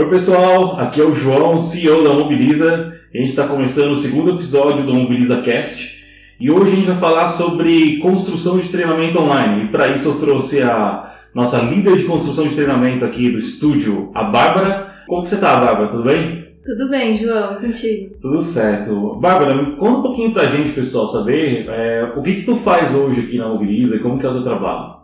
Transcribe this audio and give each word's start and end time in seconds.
Oi 0.00 0.08
pessoal, 0.08 0.80
aqui 0.80 0.98
é 0.98 1.04
o 1.04 1.12
João, 1.12 1.60
CEO 1.60 2.02
da 2.02 2.14
Mobiliza. 2.14 2.94
A 3.12 3.18
gente 3.18 3.28
está 3.28 3.46
começando 3.46 3.92
o 3.92 3.96
segundo 3.98 4.30
episódio 4.30 4.82
do 4.82 4.94
Mobiliza 4.94 5.42
Cast 5.42 6.02
e 6.40 6.50
hoje 6.50 6.72
a 6.72 6.74
gente 6.76 6.86
vai 6.86 6.96
falar 6.96 7.28
sobre 7.28 7.98
construção 7.98 8.58
de 8.58 8.70
treinamento 8.70 9.20
online. 9.20 9.64
E 9.64 9.68
para 9.68 9.88
isso 9.88 10.08
eu 10.08 10.18
trouxe 10.18 10.62
a 10.62 11.16
nossa 11.34 11.58
líder 11.58 11.96
de 11.96 12.04
construção 12.04 12.48
de 12.48 12.54
treinamento 12.54 13.04
aqui 13.04 13.30
do 13.30 13.38
estúdio, 13.38 14.10
a 14.14 14.24
Bárbara. 14.24 14.90
Como 15.06 15.22
você 15.22 15.34
está, 15.34 15.60
Bárbara? 15.60 15.88
Tudo 15.88 16.04
bem? 16.04 16.46
Tudo 16.64 16.88
bem, 16.88 17.14
João, 17.18 17.56
contigo. 17.56 18.14
Tudo 18.22 18.40
certo. 18.40 19.16
Bárbara, 19.16 19.54
conta 19.76 19.98
um 19.98 20.02
pouquinho 20.02 20.32
pra 20.32 20.46
gente, 20.46 20.72
pessoal, 20.72 21.08
saber 21.08 21.66
é, 21.68 22.10
o 22.16 22.22
que, 22.22 22.36
que 22.36 22.46
tu 22.46 22.56
faz 22.56 22.94
hoje 22.94 23.20
aqui 23.20 23.36
na 23.36 23.50
Mobiliza 23.50 23.96
e 23.96 23.98
como 23.98 24.18
que 24.18 24.24
é 24.24 24.30
o 24.30 24.32
teu 24.32 24.44
trabalho. 24.44 24.99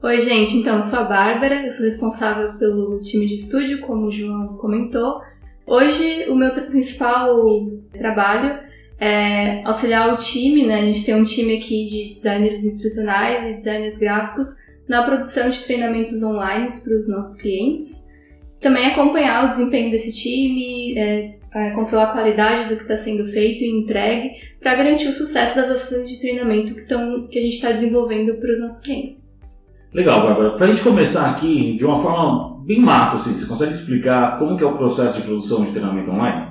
Oi, 0.00 0.20
gente. 0.20 0.56
Então, 0.56 0.76
eu 0.76 0.82
sou 0.82 1.00
a 1.00 1.04
Bárbara, 1.04 1.64
eu 1.64 1.72
sou 1.72 1.84
responsável 1.84 2.52
pelo 2.52 3.00
time 3.00 3.26
de 3.26 3.34
estúdio, 3.34 3.80
como 3.80 4.06
o 4.06 4.12
João 4.12 4.56
comentou. 4.56 5.20
Hoje, 5.66 6.26
o 6.28 6.36
meu 6.36 6.52
principal 6.52 7.36
trabalho 7.92 8.60
é 9.00 9.60
auxiliar 9.64 10.14
o 10.14 10.16
time, 10.16 10.64
né? 10.68 10.82
A 10.82 10.84
gente 10.84 11.04
tem 11.04 11.16
um 11.16 11.24
time 11.24 11.56
aqui 11.56 11.84
de 11.86 12.14
designers 12.14 12.62
instrucionais 12.62 13.42
e 13.42 13.54
designers 13.54 13.98
gráficos 13.98 14.46
na 14.88 15.02
produção 15.02 15.50
de 15.50 15.58
treinamentos 15.64 16.22
online 16.22 16.68
para 16.80 16.94
os 16.94 17.08
nossos 17.08 17.40
clientes. 17.40 18.06
Também 18.60 18.86
acompanhar 18.86 19.46
o 19.46 19.48
desempenho 19.48 19.90
desse 19.90 20.12
time, 20.12 20.96
é, 20.96 21.34
é, 21.52 21.70
controlar 21.72 22.10
a 22.10 22.12
qualidade 22.12 22.68
do 22.68 22.76
que 22.76 22.82
está 22.82 22.94
sendo 22.94 23.26
feito 23.26 23.64
e 23.64 23.80
entregue 23.80 24.30
para 24.60 24.76
garantir 24.76 25.08
o 25.08 25.12
sucesso 25.12 25.56
das 25.56 25.68
ações 25.70 26.08
de 26.08 26.20
treinamento 26.20 26.72
que, 26.72 26.86
tão, 26.86 27.26
que 27.26 27.36
a 27.36 27.42
gente 27.42 27.54
está 27.54 27.72
desenvolvendo 27.72 28.36
para 28.36 28.52
os 28.52 28.60
nossos 28.60 28.80
clientes. 28.80 29.37
Legal, 29.92 30.22
Bárbara. 30.22 30.50
Para 30.50 30.66
a 30.66 30.68
gente 30.68 30.82
começar 30.82 31.30
aqui 31.30 31.76
de 31.76 31.84
uma 31.84 32.02
forma 32.02 32.62
bem 32.64 32.80
macro, 32.80 33.16
assim, 33.16 33.32
você 33.32 33.46
consegue 33.46 33.72
explicar 33.72 34.38
como 34.38 34.56
que 34.56 34.62
é 34.62 34.66
o 34.66 34.76
processo 34.76 35.20
de 35.20 35.26
produção 35.26 35.64
de 35.64 35.70
treinamento 35.70 36.10
online? 36.10 36.48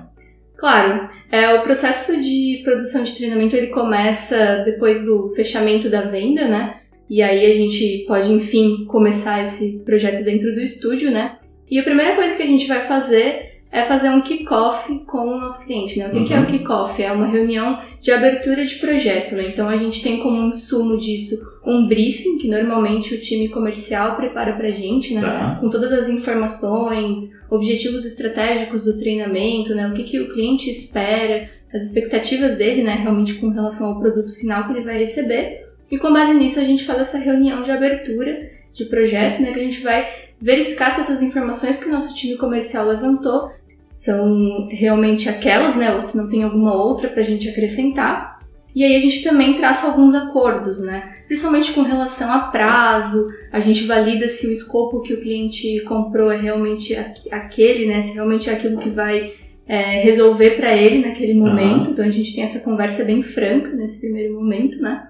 Claro, 0.58 1.08
é, 1.32 1.54
o 1.54 1.62
processo 1.62 2.20
de 2.20 2.62
produção 2.64 3.04
de 3.04 3.16
treinamento 3.16 3.56
ele 3.56 3.68
começa 3.68 4.64
depois 4.66 5.06
do 5.06 5.30
fechamento 5.36 5.90
da 5.90 6.02
venda, 6.02 6.48
né? 6.48 6.78
E 7.10 7.22
aí 7.22 7.46
a 7.46 7.54
gente 7.54 8.06
pode, 8.08 8.32
enfim, 8.32 8.86
começar 8.86 9.42
esse 9.42 9.80
projeto 9.86 10.24
dentro 10.24 10.54
do 10.54 10.60
estúdio, 10.60 11.12
né? 11.12 11.38
E 11.70 11.80
a 11.80 11.84
primeira 11.84 12.16
coisa 12.16 12.36
que 12.36 12.44
a 12.44 12.48
gente 12.48 12.68
vai 12.68 12.88
fazer 12.88 13.47
é 13.72 13.84
fazer 13.84 14.10
um 14.10 14.22
kickoff 14.22 14.98
com 15.06 15.28
o 15.28 15.40
nosso 15.40 15.66
cliente, 15.66 16.00
né? 16.00 16.08
O 16.08 16.12
que, 16.12 16.18
uhum. 16.18 16.26
que 16.26 16.34
é 16.34 16.38
o 16.38 16.40
uhum. 16.40 16.46
kickoff? 16.46 17.04
É 17.04 17.12
uma 17.12 17.28
reunião 17.28 17.82
de 18.00 18.12
abertura 18.12 18.64
de 18.64 18.76
projeto, 18.76 19.36
né? 19.36 19.44
Então 19.48 19.68
a 19.68 19.76
gente 19.76 20.02
tem 20.02 20.20
como 20.20 20.48
insumo 20.48 20.98
disso 20.98 21.38
um 21.66 21.86
briefing 21.86 22.38
que 22.38 22.48
normalmente 22.48 23.14
o 23.14 23.20
time 23.20 23.50
comercial 23.50 24.16
prepara 24.16 24.54
pra 24.54 24.70
gente, 24.70 25.14
né? 25.14 25.22
Tá. 25.22 25.58
Com 25.60 25.70
todas 25.70 25.92
as 25.92 26.10
informações, 26.10 27.20
objetivos 27.50 28.06
estratégicos 28.06 28.84
do 28.84 28.98
treinamento, 28.98 29.76
né? 29.76 29.88
O 29.88 29.94
que, 29.94 30.04
que 30.04 30.20
o 30.20 30.34
cliente 30.34 30.70
espera, 30.70 31.50
as 31.74 31.84
expectativas 31.84 32.56
dele, 32.56 32.84
né? 32.84 32.96
Realmente 32.96 33.34
com 33.34 33.50
relação 33.50 33.88
ao 33.88 34.00
produto 34.00 34.34
final 34.34 34.66
que 34.66 34.72
ele 34.72 34.86
vai 34.86 34.98
receber. 34.98 35.68
E 35.92 35.98
com 35.98 36.12
base 36.12 36.34
nisso 36.34 36.60
a 36.60 36.64
gente 36.64 36.86
faz 36.86 37.00
essa 37.00 37.18
reunião 37.18 37.62
de 37.62 37.72
abertura 37.72 38.50
de 38.74 38.86
projeto, 38.86 39.42
né? 39.42 39.52
Que 39.52 39.60
a 39.60 39.64
gente 39.64 39.82
vai 39.82 40.27
verificar 40.42 40.92
se 40.92 41.02
essas 41.02 41.22
informações 41.22 41.82
que 41.82 41.90
o 41.90 41.92
nosso 41.92 42.16
time 42.16 42.38
comercial 42.38 42.88
levantou 42.88 43.52
são 43.94 44.68
realmente 44.70 45.28
aquelas, 45.28 45.76
né? 45.76 45.94
Ou 45.94 46.00
se 46.00 46.16
não 46.16 46.30
tem 46.30 46.44
alguma 46.44 46.76
outra 46.76 47.10
para 47.10 47.22
a 47.22 47.26
gente 47.26 47.50
acrescentar. 47.50 48.40
E 48.76 48.84
aí 48.84 48.96
a 48.96 49.00
gente 49.00 49.24
também 49.24 49.56
traça 49.56 49.88
alguns 49.88 50.14
acordos, 50.14 50.80
né? 50.86 51.16
Principalmente 51.26 51.74
com 51.74 51.82
relação 51.82 52.32
a 52.32 52.40
prazo, 52.40 53.28
a 53.52 53.60
gente 53.60 53.86
valida 53.86 54.30
se 54.30 54.48
o 54.48 54.52
escopo 54.52 55.02
que 55.02 55.14
o 55.14 55.22
cliente 55.22 55.82
comprou 55.82 56.32
é 56.32 56.38
realmente 56.38 56.96
aquele, 57.32 57.88
né? 57.88 58.00
Se 58.00 58.14
realmente 58.14 58.50
é 58.50 58.54
aquilo 58.54 58.78
que 58.78 58.92
vai 58.92 59.34
é, 59.68 60.00
resolver 60.02 60.52
para 60.52 60.78
ele 60.78 61.06
naquele 61.06 61.34
momento. 61.34 61.88
Uhum. 61.88 61.92
Então 61.92 62.06
a 62.06 62.12
gente 62.12 62.36
tem 62.36 62.44
essa 62.44 62.60
conversa 62.60 63.04
bem 63.04 63.24
franca 63.24 63.72
nesse 63.72 64.00
primeiro 64.00 64.36
momento, 64.36 64.80
né? 64.80 65.08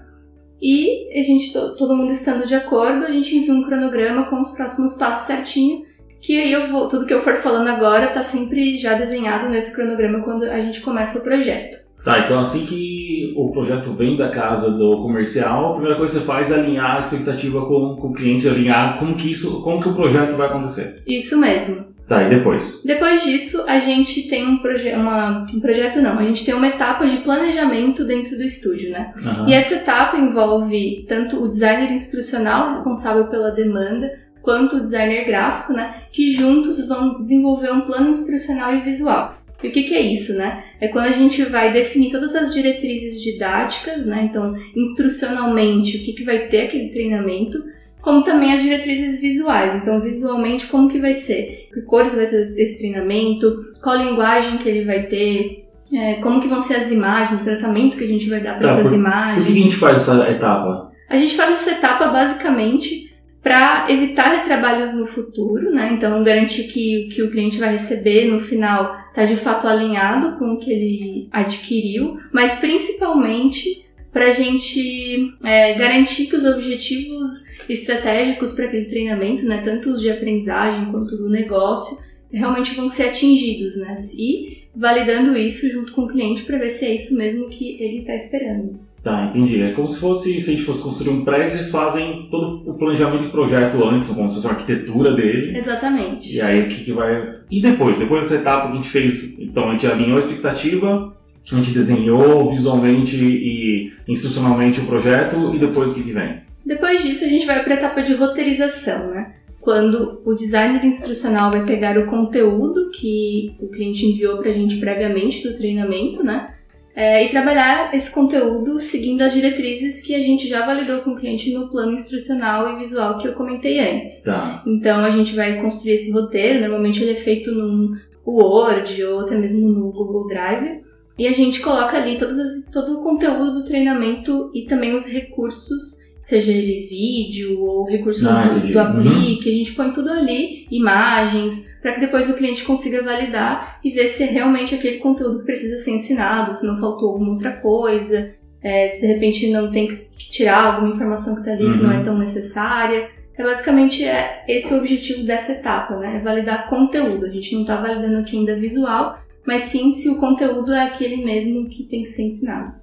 E 0.61 1.17
a 1.17 1.21
gente, 1.21 1.53
todo 1.53 1.95
mundo 1.95 2.11
estando 2.11 2.45
de 2.45 2.55
acordo, 2.55 3.05
a 3.05 3.11
gente 3.11 3.35
envia 3.35 3.53
um 3.53 3.63
cronograma 3.63 4.25
com 4.29 4.39
os 4.39 4.51
próximos 4.51 4.95
passos 4.95 5.27
certinho, 5.27 5.85
que 6.19 6.39
aí 6.39 6.51
eu 6.51 6.65
vou, 6.67 6.87
tudo 6.87 7.05
que 7.05 7.13
eu 7.13 7.21
for 7.21 7.35
falando 7.35 7.67
agora 7.67 8.11
tá 8.11 8.23
sempre 8.23 8.75
já 8.75 8.95
desenhado 8.95 9.49
nesse 9.49 9.75
cronograma 9.75 10.23
quando 10.23 10.43
a 10.43 10.59
gente 10.59 10.81
começa 10.81 11.19
o 11.19 11.23
projeto. 11.23 11.86
Tá, 12.07 12.19
então 12.19 12.39
assim 12.39 12.65
que 12.65 13.33
o 13.35 13.51
projeto 13.51 13.91
vem 13.91 14.15
da 14.15 14.29
casa 14.29 14.71
do 14.71 15.01
comercial, 15.01 15.71
a 15.71 15.73
primeira 15.73 15.97
coisa 15.97 16.13
que 16.13 16.19
você 16.21 16.25
faz 16.25 16.49
é 16.49 16.55
alinhar 16.55 16.95
a 16.95 16.99
expectativa 16.99 17.65
com, 17.65 17.97
com 17.97 18.07
o 18.07 18.13
cliente, 18.13 18.47
alinhar 18.47 18.97
como 18.97 19.13
que 19.13 19.29
isso, 19.29 19.61
como 19.61 19.81
que 19.81 19.89
o 19.89 19.93
projeto 19.93 20.37
vai 20.37 20.47
acontecer. 20.47 21.03
Isso 21.05 21.37
mesmo. 21.37 21.85
Tá, 22.07 22.23
e 22.23 22.29
depois? 22.29 22.83
Depois 22.85 23.25
disso, 23.25 23.65
a 23.67 23.79
gente 23.79 24.29
tem 24.29 24.47
um, 24.47 24.59
proje 24.59 24.89
uma, 24.93 25.43
um 25.53 25.59
projeto, 25.59 26.01
não, 26.01 26.17
a 26.17 26.23
gente 26.23 26.45
tem 26.45 26.53
uma 26.53 26.67
etapa 26.67 27.05
de 27.05 27.17
planejamento 27.17 28.05
dentro 28.05 28.37
do 28.37 28.43
estúdio, 28.43 28.91
né? 28.91 29.11
Uhum. 29.21 29.49
E 29.49 29.53
essa 29.53 29.75
etapa 29.75 30.15
envolve 30.15 31.05
tanto 31.09 31.43
o 31.43 31.49
designer 31.49 31.91
instrucional 31.91 32.69
responsável 32.69 33.25
pela 33.25 33.51
demanda, 33.51 34.09
quanto 34.41 34.77
o 34.77 34.81
designer 34.81 35.25
gráfico, 35.25 35.73
né? 35.73 36.03
Que 36.09 36.31
juntos 36.31 36.87
vão 36.87 37.19
desenvolver 37.19 37.73
um 37.73 37.81
plano 37.81 38.11
instrucional 38.11 38.73
e 38.73 38.83
visual. 38.83 39.33
E 39.63 39.67
o 39.67 39.71
que, 39.71 39.83
que, 39.83 39.95
é 39.95 40.01
isso, 40.01 40.37
né? 40.37 40.63
É 40.79 40.87
quando 40.87 41.05
a 41.05 41.11
gente 41.11 41.41
vai 41.43 41.73
definir 41.73 42.11
todas 42.11 42.35
as 42.35 42.53
diretrizes 42.53 43.21
didáticas, 43.21 44.05
né? 44.05 44.27
Então, 44.29 44.55
instrucionalmente, 44.75 45.97
o 45.97 46.03
que, 46.03 46.13
que 46.13 46.23
vai 46.23 46.47
ter 46.47 46.67
aquele 46.67 46.89
treinamento, 46.89 47.57
como 48.01 48.23
também 48.23 48.53
as 48.53 48.61
diretrizes 48.61 49.19
visuais. 49.19 49.75
Então, 49.75 49.99
visualmente, 49.99 50.67
como 50.67 50.87
que 50.87 50.99
vai 50.99 51.13
ser? 51.13 51.69
Que 51.73 51.81
cores 51.81 52.15
vai 52.15 52.27
ter 52.27 52.53
esse 52.57 52.77
treinamento? 52.77 53.73
Qual 53.81 53.97
linguagem 53.97 54.59
que 54.59 54.69
ele 54.69 54.85
vai 54.85 55.03
ter? 55.07 55.65
É, 55.93 56.15
como 56.15 56.41
que 56.41 56.47
vão 56.47 56.59
ser 56.59 56.75
as 56.75 56.91
imagens, 56.91 57.41
o 57.41 57.45
tratamento 57.45 57.97
que 57.97 58.03
a 58.03 58.07
gente 58.07 58.29
vai 58.29 58.41
dar 58.41 58.57
para 58.57 58.67
tá, 58.67 58.73
essas 58.75 58.89
por, 58.89 58.95
imagens? 58.95 59.45
Por 59.45 59.53
que 59.53 59.59
a 59.59 59.63
gente 59.63 59.75
faz 59.75 59.97
essa 59.97 60.31
etapa? 60.31 60.91
A 61.09 61.17
gente 61.17 61.35
faz 61.35 61.53
essa 61.53 61.71
etapa 61.71 62.07
basicamente 62.07 63.07
para 63.41 63.85
evitar 63.89 64.35
retrabalhos 64.35 64.93
no 64.93 65.05
futuro, 65.05 65.71
né? 65.71 65.91
Então, 65.93 66.21
garantir 66.23 66.63
que, 66.63 67.07
que 67.13 67.23
o 67.23 67.31
cliente 67.31 67.57
vai 67.57 67.71
receber 67.71 68.29
no 68.29 68.41
final 68.41 68.93
está 69.17 69.25
de 69.25 69.35
fato 69.35 69.67
alinhado 69.67 70.37
com 70.37 70.53
o 70.53 70.59
que 70.59 70.71
ele 70.71 71.27
adquiriu, 71.31 72.19
mas 72.31 72.59
principalmente 72.59 73.87
para 74.13 74.27
a 74.27 74.31
gente 74.31 75.35
é, 75.43 75.73
garantir 75.73 76.27
que 76.27 76.35
os 76.35 76.45
objetivos 76.45 77.47
estratégicos 77.67 78.53
para 78.53 78.65
aquele 78.65 78.85
treinamento, 78.85 79.43
né, 79.43 79.61
tanto 79.63 79.89
os 79.89 80.01
de 80.01 80.11
aprendizagem 80.11 80.91
quanto 80.91 81.17
do 81.17 81.29
negócio, 81.29 81.97
realmente 82.31 82.75
vão 82.75 82.87
ser 82.87 83.07
atingidos, 83.07 83.75
né? 83.77 83.95
E 84.17 84.67
validando 84.75 85.35
isso 85.35 85.67
junto 85.71 85.93
com 85.93 86.03
o 86.03 86.07
cliente 86.07 86.43
para 86.43 86.59
ver 86.59 86.69
se 86.69 86.85
é 86.85 86.93
isso 86.93 87.15
mesmo 87.15 87.49
que 87.49 87.81
ele 87.81 87.99
está 87.99 88.13
esperando. 88.13 88.79
Tá, 89.07 89.23
entendi. 89.23 89.61
É 89.61 89.71
como 89.71 89.87
se 89.87 89.97
fosse, 90.01 90.41
se 90.41 90.49
a 90.49 90.53
gente 90.53 90.65
fosse 90.65 90.83
construir 90.83 91.11
um 91.11 91.23
prédio, 91.23 91.51
vocês 91.51 91.71
fazem 91.71 92.27
todo 92.29 92.69
o 92.69 92.73
planejamento 92.73 93.23
de 93.23 93.29
projeto 93.29 93.81
antes, 93.85 94.09
como 94.09 94.27
se 94.27 94.35
fosse 94.35 94.45
uma 94.45 94.55
arquitetura 94.55 95.15
dele. 95.15 95.57
Exatamente. 95.57 96.35
E 96.35 96.41
aí 96.41 96.63
o 96.63 96.67
que, 96.67 96.83
que 96.83 96.91
vai. 96.91 97.35
E 97.49 97.61
depois? 97.61 97.97
Depois 97.97 98.23
dessa 98.23 98.41
etapa 98.41 98.67
que 98.67 98.73
a 98.73 98.75
gente 98.75 98.89
fez, 98.89 99.39
então 99.39 99.69
a 99.69 99.71
gente 99.71 99.87
alinhou 99.87 100.17
a 100.17 100.19
expectativa, 100.19 101.15
a 101.49 101.55
gente 101.55 101.71
desenhou 101.71 102.49
visualmente 102.49 103.15
e 103.15 103.93
institucionalmente 104.09 104.81
o 104.81 104.85
projeto 104.85 105.55
e 105.55 105.57
depois 105.59 105.91
o 105.91 105.93
que, 105.93 106.03
que 106.03 106.11
vem? 106.11 106.39
Depois 106.65 107.01
disso 107.01 107.23
a 107.23 107.29
gente 107.29 107.45
vai 107.45 107.63
para 107.63 107.75
a 107.75 107.77
etapa 107.77 108.03
de 108.03 108.13
roteirização, 108.13 109.11
né? 109.11 109.35
Quando 109.61 110.21
o 110.25 110.33
designer 110.33 110.83
instrucional 110.83 111.49
vai 111.49 111.65
pegar 111.65 111.97
o 111.97 112.07
conteúdo 112.07 112.89
que 112.89 113.55
o 113.61 113.69
cliente 113.69 114.05
enviou 114.05 114.37
para 114.39 114.49
a 114.49 114.53
gente 114.53 114.81
previamente 114.81 115.47
do 115.47 115.55
treinamento, 115.55 116.21
né? 116.21 116.55
É, 116.99 117.23
e 117.23 117.29
trabalhar 117.29 117.93
esse 117.93 118.11
conteúdo 118.11 118.79
seguindo 118.79 119.21
as 119.21 119.31
diretrizes 119.31 120.01
que 120.01 120.15
a 120.15 120.17
gente 120.17 120.47
já 120.47 120.65
validou 120.65 121.01
com 121.01 121.11
o 121.11 121.15
cliente 121.15 121.53
no 121.53 121.69
plano 121.69 121.91
instrucional 121.91 122.73
e 122.73 122.79
visual 122.79 123.19
que 123.19 123.27
eu 123.27 123.33
comentei 123.33 123.79
antes. 123.79 124.23
Tá. 124.23 124.63
Então 124.65 125.05
a 125.05 125.11
gente 125.11 125.35
vai 125.35 125.61
construir 125.61 125.93
esse 125.93 126.11
roteiro, 126.11 126.59
normalmente 126.61 127.03
ele 127.03 127.11
é 127.11 127.15
feito 127.15 127.51
num 127.51 127.95
Word 128.25 129.03
ou 129.03 129.19
até 129.19 129.37
mesmo 129.37 129.69
no 129.69 129.91
Google 129.91 130.25
Drive. 130.25 130.81
E 131.19 131.27
a 131.27 131.33
gente 131.33 131.61
coloca 131.61 131.95
ali 131.97 132.17
as, 132.17 132.65
todo 132.71 132.99
o 132.99 133.03
conteúdo 133.03 133.59
do 133.59 133.63
treinamento 133.63 134.49
e 134.55 134.65
também 134.65 134.95
os 134.95 135.05
recursos, 135.05 135.99
seja 136.27 136.51
ele 136.51 136.87
vídeo 136.89 137.63
ou 137.63 137.85
recursos 137.85 138.27
ah, 138.27 138.49
do, 138.49 138.67
do 138.67 138.77
Aplique, 138.77 139.47
uhum. 139.47 139.55
a 139.55 139.57
gente 139.57 139.71
põe 139.71 139.93
tudo 139.93 140.11
ali, 140.11 140.67
imagens, 140.69 141.73
para 141.81 141.93
que 141.93 142.01
depois 142.01 142.29
o 142.29 142.35
cliente 142.35 142.65
consiga 142.65 143.01
validar 143.01 143.79
e 143.81 143.91
ver 143.91 144.09
se 144.09 144.23
é 144.23 144.25
realmente 144.25 144.75
aquele 144.75 144.97
conteúdo 144.97 145.39
que 145.39 145.45
precisa 145.45 145.77
ser 145.77 145.91
ensinado, 145.91 146.53
se 146.53 146.67
não 146.67 146.81
faltou 146.81 147.11
alguma 147.11 147.31
outra 147.31 147.53
coisa, 147.53 148.33
é, 148.61 148.89
se 148.89 149.07
de 149.07 149.13
repente 149.13 149.49
não 149.51 149.71
tem 149.71 149.87
que 149.87 149.95
tirar 150.29 150.65
alguma 150.65 150.89
informação 150.89 151.33
que 151.33 151.39
está 151.39 151.53
ali 151.53 151.63
uhum. 151.63 151.71
que 151.71 151.77
não 151.77 151.91
é 151.93 151.97
uhum. 151.99 152.03
tão 152.03 152.17
necessária. 152.17 153.09
É, 153.37 153.43
basicamente 153.43 154.03
é 154.03 154.43
esse 154.49 154.73
o 154.73 154.79
objetivo 154.79 155.23
dessa 155.23 155.53
etapa, 155.53 155.95
né? 155.95 156.17
É 156.17 156.19
validar 156.19 156.69
conteúdo. 156.69 157.25
A 157.25 157.29
gente 157.29 157.53
não 157.53 157.61
está 157.61 157.79
validando 157.79 158.17
aqui 158.17 158.37
ainda 158.37 158.53
visual, 158.57 159.17
mas 159.45 159.61
sim 159.61 159.93
se 159.93 160.09
o 160.09 160.19
conteúdo 160.19 160.73
é 160.73 160.87
aquele 160.87 161.23
mesmo 161.23 161.69
que 161.69 161.83
tem 161.83 162.01
que 162.01 162.09
ser 162.09 162.23
ensinado. 162.23 162.73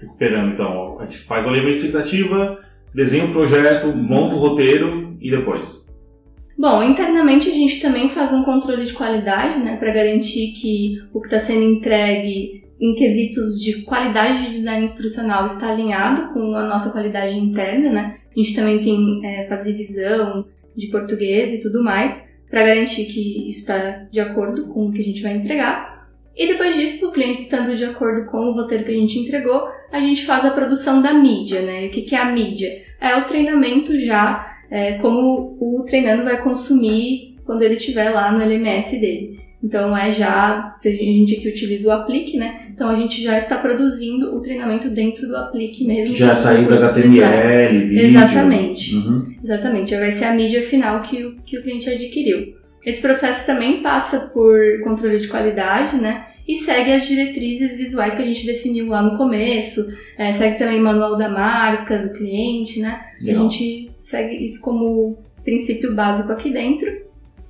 Recuperando, 0.00 0.54
então, 0.54 0.98
a 0.98 1.04
gente 1.04 1.18
faz 1.18 1.46
a 1.46 1.50
leva 1.52 1.68
expectativa, 1.68 2.58
desenha 2.94 3.26
o 3.26 3.32
projeto, 3.32 3.88
monta 3.88 4.34
o 4.34 4.38
roteiro 4.38 5.16
e 5.20 5.30
depois? 5.30 5.88
Bom, 6.58 6.82
internamente 6.82 7.48
a 7.48 7.52
gente 7.52 7.80
também 7.80 8.08
faz 8.08 8.32
um 8.32 8.42
controle 8.42 8.84
de 8.84 8.92
qualidade, 8.92 9.60
né, 9.60 9.76
para 9.76 9.92
garantir 9.92 10.52
que 10.52 11.00
o 11.12 11.20
que 11.20 11.28
está 11.28 11.38
sendo 11.38 11.62
entregue 11.62 12.64
em 12.80 12.94
quesitos 12.94 13.60
de 13.60 13.82
qualidade 13.82 14.44
de 14.44 14.50
design 14.50 14.84
instrucional 14.84 15.44
está 15.44 15.70
alinhado 15.70 16.32
com 16.32 16.54
a 16.54 16.66
nossa 16.66 16.90
qualidade 16.90 17.36
interna, 17.36 17.90
né? 17.90 18.16
A 18.30 18.40
gente 18.40 18.54
também 18.54 18.80
tem 18.80 19.20
é, 19.24 19.48
faz 19.48 19.64
revisão 19.64 20.46
de 20.76 20.86
português 20.88 21.52
e 21.52 21.60
tudo 21.60 21.82
mais 21.82 22.26
para 22.48 22.64
garantir 22.64 23.06
que 23.06 23.48
está 23.48 24.06
de 24.10 24.20
acordo 24.20 24.68
com 24.68 24.86
o 24.86 24.92
que 24.92 25.00
a 25.00 25.04
gente 25.04 25.22
vai 25.22 25.34
entregar. 25.34 25.97
E 26.38 26.46
depois 26.46 26.76
disso, 26.76 27.08
o 27.08 27.12
cliente 27.12 27.42
estando 27.42 27.74
de 27.74 27.84
acordo 27.84 28.30
com 28.30 28.38
o 28.38 28.52
roteiro 28.52 28.84
que 28.84 28.92
a 28.92 28.94
gente 28.94 29.18
entregou, 29.18 29.68
a 29.90 29.98
gente 29.98 30.24
faz 30.24 30.44
a 30.44 30.50
produção 30.50 31.02
da 31.02 31.12
mídia, 31.12 31.62
né? 31.62 31.86
O 31.86 31.90
que, 31.90 32.02
que 32.02 32.14
é 32.14 32.18
a 32.18 32.30
mídia? 32.30 32.84
É 33.00 33.16
o 33.16 33.24
treinamento 33.24 33.98
já, 33.98 34.56
é, 34.70 34.92
como 34.98 35.56
o 35.60 35.82
treinando 35.84 36.22
vai 36.22 36.40
consumir 36.40 37.36
quando 37.44 37.62
ele 37.62 37.74
estiver 37.74 38.10
lá 38.10 38.30
no 38.30 38.40
LMS 38.40 39.00
dele. 39.00 39.40
Então 39.62 39.96
é 39.96 40.12
já, 40.12 40.76
se 40.78 40.88
a 40.88 40.92
gente 40.92 41.34
aqui 41.34 41.48
utiliza 41.48 41.88
o 41.88 41.92
Aplique, 41.92 42.36
né? 42.36 42.68
Então 42.70 42.88
a 42.88 42.94
gente 42.94 43.20
já 43.20 43.36
está 43.36 43.56
produzindo 43.56 44.36
o 44.36 44.40
treinamento 44.40 44.88
dentro 44.88 45.26
do 45.26 45.36
Aplique 45.36 45.84
mesmo. 45.84 46.14
Já 46.14 46.36
saindo 46.36 46.72
HTML, 46.72 47.78
vídeo. 47.80 48.04
Exatamente. 48.04 48.94
Uhum. 48.94 49.34
Exatamente. 49.42 49.90
Já 49.90 49.98
vai 49.98 50.10
ser 50.12 50.26
a 50.26 50.34
mídia 50.34 50.62
final 50.62 51.02
que 51.02 51.24
o, 51.24 51.34
que 51.44 51.58
o 51.58 51.62
cliente 51.62 51.90
adquiriu. 51.90 52.54
Esse 52.86 53.02
processo 53.02 53.44
também 53.44 53.82
passa 53.82 54.30
por 54.32 54.56
controle 54.84 55.18
de 55.18 55.26
qualidade, 55.26 55.96
né? 55.96 56.27
E 56.48 56.56
segue 56.56 56.92
as 56.92 57.06
diretrizes 57.06 57.76
visuais 57.76 58.14
que 58.14 58.22
a 58.22 58.24
gente 58.24 58.46
definiu 58.46 58.88
lá 58.88 59.02
no 59.02 59.18
começo. 59.18 59.82
É, 60.16 60.32
segue 60.32 60.56
também 60.56 60.80
o 60.80 60.84
manual 60.84 61.16
da 61.16 61.28
marca, 61.28 61.98
do 61.98 62.14
cliente, 62.14 62.80
né? 62.80 63.04
E 63.22 63.30
a 63.30 63.34
gente 63.34 63.90
segue 64.00 64.42
isso 64.42 64.62
como 64.62 65.18
princípio 65.44 65.94
básico 65.94 66.32
aqui 66.32 66.50
dentro. 66.50 66.90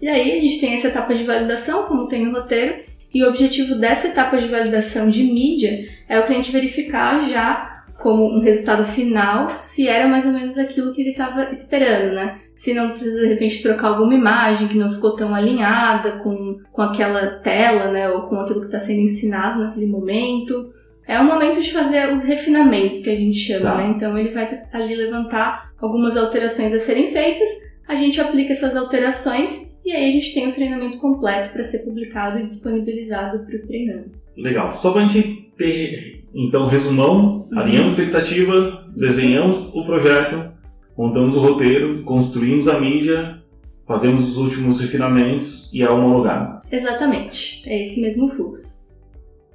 E 0.03 0.09
aí 0.09 0.39
a 0.39 0.41
gente 0.41 0.61
tem 0.61 0.75
essa 0.75 0.89
etapa 0.89 1.15
de 1.15 1.23
validação, 1.23 1.85
como 1.85 2.09
tem 2.09 2.25
no 2.25 2.33
roteiro, 2.33 2.77
e 3.13 3.23
o 3.23 3.29
objetivo 3.29 3.77
dessa 3.77 4.09
etapa 4.09 4.37
de 4.37 4.49
validação 4.49 5.09
de 5.09 5.25
mídia 5.25 5.89
é 6.09 6.19
o 6.19 6.27
cliente 6.27 6.53
verificar 6.53 7.21
já 7.29 7.85
como 7.99 8.25
um 8.25 8.41
resultado 8.41 8.85
final 8.85 9.57
se 9.57 9.89
era 9.89 10.07
mais 10.07 10.25
ou 10.27 10.33
menos 10.33 10.57
aquilo 10.57 10.93
que 10.93 11.01
ele 11.01 11.11
estava 11.11 11.51
esperando, 11.51 12.15
né? 12.15 12.41
Se 12.59 12.75
não 12.75 12.91
precisa 12.91 13.21
de 13.21 13.29
repente 13.29 13.63
trocar 13.63 13.89
alguma 13.89 14.13
imagem 14.13 14.67
que 14.67 14.77
não 14.77 14.91
ficou 14.91 15.15
tão 15.15 15.33
alinhada 15.33 16.19
com, 16.19 16.59
com 16.73 16.83
aquela 16.83 17.39
tela, 17.39 17.93
né? 17.93 18.11
Ou 18.11 18.23
com 18.23 18.35
aquilo 18.41 18.61
que 18.61 18.67
está 18.67 18.81
sendo 18.81 19.01
ensinado 19.01 19.61
naquele 19.63 19.87
momento. 19.87 20.75
É 21.07 21.19
o 21.21 21.25
momento 21.25 21.63
de 21.63 21.73
fazer 21.73 22.13
os 22.13 22.25
refinamentos 22.25 23.01
que 23.01 23.11
a 23.11 23.15
gente 23.15 23.39
chama, 23.39 23.71
tá. 23.71 23.77
né? 23.77 23.93
Então 23.97 24.19
ele 24.19 24.35
vai 24.35 24.65
ali 24.73 24.97
levantar 24.97 25.71
algumas 25.81 26.17
alterações 26.17 26.75
a 26.75 26.81
serem 26.81 27.07
feitas, 27.07 27.49
a 27.87 27.95
gente 27.95 28.21
aplica 28.21 28.53
essas 28.53 28.77
alterações 28.77 29.69
e 29.87 29.93
aí 29.93 30.09
a 30.09 30.11
gente 30.11 30.35
tem 30.35 30.49
o 30.49 30.53
treinamento 30.53 30.99
completo 30.99 31.51
para 31.53 31.63
ser 31.63 31.79
publicado 31.79 32.41
e 32.41 32.45
disponibilizado 32.45 33.39
para 33.39 33.55
os 33.55 33.63
treinandos. 33.63 34.31
Legal. 34.37 34.75
Só 34.75 34.93
para 34.93 35.05
a 35.05 35.09
gente 35.09 35.51
ter, 35.57 36.25
então, 36.35 36.67
resumão, 36.67 37.49
uhum. 37.51 37.59
alinhamos 37.59 37.99
a 37.99 38.03
expectativa, 38.03 38.87
desenhamos 38.95 39.75
o 39.75 39.85
projeto, 39.87 40.58
montamos 40.99 41.37
o 41.37 41.41
roteiro, 41.41 42.03
construímos 42.03 42.69
a 42.69 42.81
mídia, 42.81 43.41
fazemos 43.87 44.31
os 44.31 44.37
últimos 44.37 44.81
refinamentos 44.81 45.73
e 45.73 45.81
é 45.81 45.89
homologado. 45.89 46.61
Exatamente. 46.73 47.63
É 47.69 47.83
esse 47.83 48.01
mesmo 48.01 48.29
fluxo. 48.31 48.89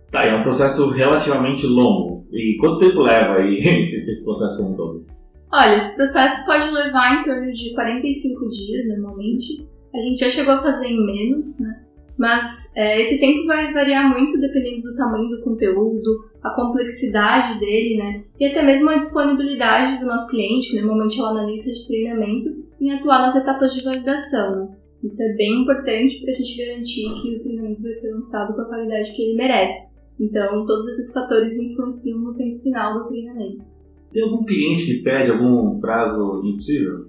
Tá, 0.10 0.26
é 0.26 0.34
um 0.34 0.42
processo 0.42 0.90
relativamente 0.92 1.68
longo. 1.68 2.26
E 2.32 2.56
quanto 2.60 2.80
tempo 2.80 3.02
leva 3.02 3.40
aí 3.40 3.58
esse, 3.82 4.10
esse 4.10 4.24
processo 4.24 4.58
como 4.58 4.74
um 4.74 4.76
todo? 4.78 5.06
Olha, 5.52 5.76
esse 5.76 5.96
processo 5.96 6.46
pode 6.46 6.72
levar 6.72 7.20
em 7.20 7.24
torno 7.24 7.52
de 7.52 7.74
45 7.74 8.50
dias, 8.50 8.88
normalmente. 8.88 9.68
A 9.94 10.00
gente 10.00 10.20
já 10.20 10.30
chegou 10.30 10.54
a 10.54 10.60
fazer 10.60 10.88
em 10.88 11.06
menos, 11.06 11.60
né? 11.60 11.83
Mas 12.18 12.76
é, 12.76 13.02
esse 13.02 13.20
tempo 13.20 13.46
vai 13.46 13.74
variar 13.74 14.10
muito 14.10 14.40
dependendo 14.40 14.84
do 14.84 14.94
tamanho 14.94 15.30
do 15.30 15.42
conteúdo, 15.42 16.26
a 16.44 16.52
complexidade 16.52 17.60
dele, 17.60 17.98
né? 17.98 18.24
E 18.40 18.46
até 18.46 18.62
mesmo 18.62 18.90
a 18.90 18.98
disponibilidade 18.98 20.00
do 20.00 20.06
nosso 20.06 20.30
cliente, 20.30 20.70
que 20.70 20.80
normalmente 20.80 21.20
é 21.20 21.24
o 21.24 21.28
analista 21.28 21.72
de 21.72 21.88
treinamento, 21.88 22.64
em 22.80 22.92
atuar 22.92 23.20
nas 23.20 23.36
etapas 23.36 23.74
de 23.74 23.84
validação. 23.84 24.56
Né? 24.56 24.68
Isso 25.04 25.24
é 25.24 25.36
bem 25.36 25.62
importante 25.64 26.22
para 26.22 26.30
a 26.30 26.34
gente 26.34 26.58
garantir 26.58 27.22
que 27.22 27.36
o 27.36 27.42
treinamento 27.42 27.82
vai 27.82 27.94
ser 27.94 28.14
lançado 28.14 28.54
com 28.54 28.62
a 28.62 28.66
qualidade 28.66 29.16
que 29.16 29.22
ele 29.22 29.38
merece. 29.38 29.94
Então, 30.20 30.66
todos 30.66 30.88
esses 30.88 31.12
fatores 31.12 31.58
influenciam 31.58 32.20
no 32.20 32.34
tempo 32.36 32.62
final 32.62 33.00
do 33.00 33.10
treinamento. 33.10 33.64
Tem 34.12 34.22
algum 34.22 34.46
cliente 34.46 34.86
que 34.86 35.02
pede 35.02 35.32
algum 35.32 35.80
prazo 35.80 36.42
impossível? 36.46 37.08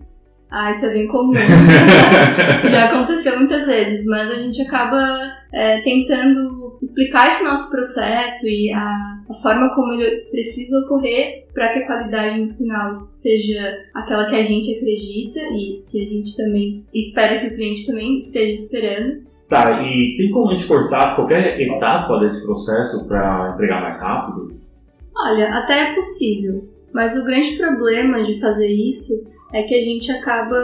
Ah, 0.56 0.70
isso 0.70 0.86
é 0.86 0.92
bem 0.92 1.08
comum. 1.08 1.32
Já 2.70 2.84
aconteceu 2.84 3.36
muitas 3.36 3.66
vezes, 3.66 4.06
mas 4.06 4.30
a 4.30 4.36
gente 4.36 4.62
acaba 4.62 5.04
é, 5.52 5.80
tentando 5.80 6.78
explicar 6.80 7.26
esse 7.26 7.42
nosso 7.42 7.72
processo 7.72 8.46
e 8.46 8.72
a, 8.72 9.18
a 9.28 9.34
forma 9.34 9.74
como 9.74 9.94
ele 9.94 10.30
precisa 10.30 10.78
ocorrer 10.78 11.46
para 11.52 11.72
que 11.72 11.80
a 11.80 11.86
qualidade 11.88 12.40
no 12.40 12.48
final 12.48 12.94
seja 12.94 13.78
aquela 13.92 14.26
que 14.26 14.36
a 14.36 14.44
gente 14.44 14.76
acredita 14.76 15.40
e 15.40 15.82
que 15.88 16.00
a 16.00 16.04
gente 16.04 16.36
também 16.36 16.86
espera 16.94 17.40
que 17.40 17.48
o 17.48 17.56
cliente 17.56 17.86
também 17.86 18.16
esteja 18.16 18.54
esperando. 18.54 19.24
Tá, 19.48 19.82
e 19.82 20.16
tem 20.16 20.30
como 20.30 20.50
a 20.50 20.52
gente 20.52 20.68
cortar 20.68 21.16
qualquer 21.16 21.60
etapa 21.60 22.20
desse 22.20 22.46
processo 22.46 23.08
para 23.08 23.50
entregar 23.54 23.82
mais 23.82 24.00
rápido? 24.00 24.54
Olha, 25.16 25.52
até 25.52 25.90
é 25.90 25.94
possível, 25.96 26.68
mas 26.92 27.20
o 27.20 27.24
grande 27.24 27.56
problema 27.56 28.22
de 28.22 28.40
fazer 28.40 28.70
isso 28.70 29.33
é 29.52 29.62
que 29.62 29.74
a 29.74 29.80
gente 29.80 30.10
acaba 30.10 30.58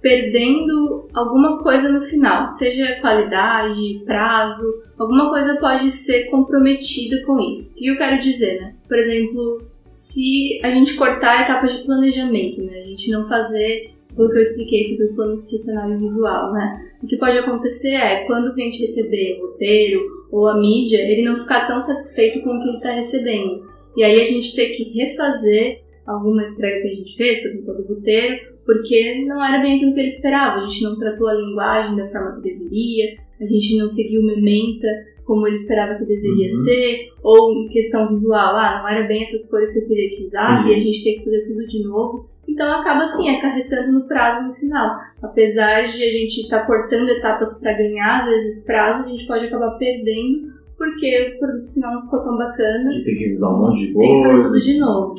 perdendo 0.00 1.08
alguma 1.14 1.62
coisa 1.62 1.90
no 1.90 2.02
final, 2.02 2.46
seja 2.48 3.00
qualidade, 3.00 4.02
prazo, 4.04 4.82
alguma 4.98 5.30
coisa 5.30 5.56
pode 5.56 5.90
ser 5.90 6.24
comprometida 6.24 7.24
com 7.24 7.40
isso. 7.40 7.72
O 7.72 7.78
que 7.78 7.86
eu 7.86 7.96
quero 7.96 8.20
dizer, 8.20 8.60
né? 8.60 8.74
Por 8.86 8.98
exemplo, 8.98 9.62
se 9.88 10.60
a 10.62 10.70
gente 10.70 10.94
cortar 10.94 11.38
a 11.38 11.42
etapa 11.44 11.66
de 11.68 11.84
planejamento, 11.84 12.62
né? 12.62 12.82
A 12.82 12.86
gente 12.88 13.10
não 13.10 13.24
fazer 13.24 13.94
o 14.16 14.28
que 14.28 14.36
eu 14.36 14.40
expliquei 14.40 14.84
sobre 14.84 15.06
o 15.06 15.14
plano 15.14 15.32
institucional 15.32 15.90
e 15.90 15.96
visual, 15.96 16.52
né? 16.52 16.90
O 17.02 17.06
que 17.06 17.16
pode 17.16 17.38
acontecer 17.38 17.94
é, 17.94 18.24
quando 18.26 18.48
o 18.48 18.54
cliente 18.54 18.80
receber 18.80 19.38
o 19.38 19.46
roteiro 19.46 20.00
ou 20.30 20.48
a 20.48 20.58
mídia, 20.58 20.98
ele 20.98 21.22
não 21.22 21.36
ficar 21.36 21.66
tão 21.66 21.80
satisfeito 21.80 22.42
com 22.42 22.50
o 22.50 22.62
que 22.62 22.68
ele 22.68 22.76
está 22.76 22.90
recebendo. 22.90 23.66
E 23.96 24.02
aí 24.02 24.20
a 24.20 24.24
gente 24.24 24.54
ter 24.54 24.70
que 24.70 24.82
refazer 24.98 25.83
alguma 26.06 26.48
entrega 26.48 26.80
que 26.82 26.88
a 26.88 26.94
gente 26.94 27.16
fez, 27.16 27.40
por 27.40 27.48
exemplo, 27.48 27.74
do 27.74 27.94
roteiro, 27.94 28.54
porque 28.64 29.24
não 29.26 29.44
era 29.44 29.60
bem 29.60 29.76
aquilo 29.76 29.94
que 29.94 30.00
ele 30.00 30.08
esperava. 30.08 30.58
A 30.58 30.66
gente 30.66 30.82
não 30.82 30.96
tratou 30.96 31.28
a 31.28 31.34
linguagem 31.34 31.96
da 31.96 32.08
forma 32.08 32.36
que 32.36 32.54
deveria, 32.54 33.16
a 33.40 33.44
gente 33.44 33.78
não 33.78 33.88
seguiu 33.88 34.20
o 34.20 34.26
mementa 34.26 34.88
como 35.24 35.46
ele 35.46 35.56
esperava 35.56 35.94
que 35.94 36.04
deveria 36.04 36.44
uhum. 36.44 36.64
ser, 36.64 37.08
ou 37.22 37.52
em 37.52 37.68
questão 37.68 38.06
visual, 38.06 38.56
ah, 38.56 38.80
não 38.80 38.88
era 38.88 39.08
bem 39.08 39.22
essas 39.22 39.50
cores 39.50 39.72
que 39.72 39.78
eu 39.78 39.88
queria 39.88 40.10
que 40.10 40.24
usasse, 40.24 40.66
uhum. 40.66 40.72
e 40.72 40.74
a 40.74 40.78
gente 40.78 41.02
tem 41.02 41.18
que 41.18 41.24
fazer 41.24 41.44
tudo 41.44 41.66
de 41.66 41.82
novo. 41.82 42.28
Então 42.46 42.70
acaba 42.80 43.00
assim, 43.00 43.30
acarretando 43.30 43.92
no 43.92 44.06
prazo 44.06 44.46
no 44.46 44.54
final. 44.54 44.98
Apesar 45.22 45.84
de 45.84 46.02
a 46.02 46.12
gente 46.12 46.42
estar 46.42 46.60
tá 46.60 46.66
cortando 46.66 47.08
etapas 47.08 47.58
para 47.58 47.72
ganhar, 47.72 48.18
às 48.18 48.26
vezes 48.26 48.66
prazo, 48.66 49.06
a 49.06 49.08
gente 49.08 49.26
pode 49.26 49.46
acabar 49.46 49.78
perdendo 49.78 50.52
porque 50.76 51.34
o 51.34 51.38
produto 51.38 51.72
final 51.72 51.94
não 51.94 52.02
ficou 52.02 52.22
tão 52.22 52.36
bacana. 52.36 52.92
E 52.92 53.02
tem 53.02 53.16
que 53.16 53.24
revisar 53.24 53.54
um 53.54 53.60
monte 53.62 53.86
de 53.86 53.92
coisa. 53.92 54.12
Tem 54.12 54.22
que 54.22 54.28
fazer 54.28 54.48
tudo 54.48 54.60
de 54.60 54.78
novo. 54.78 55.14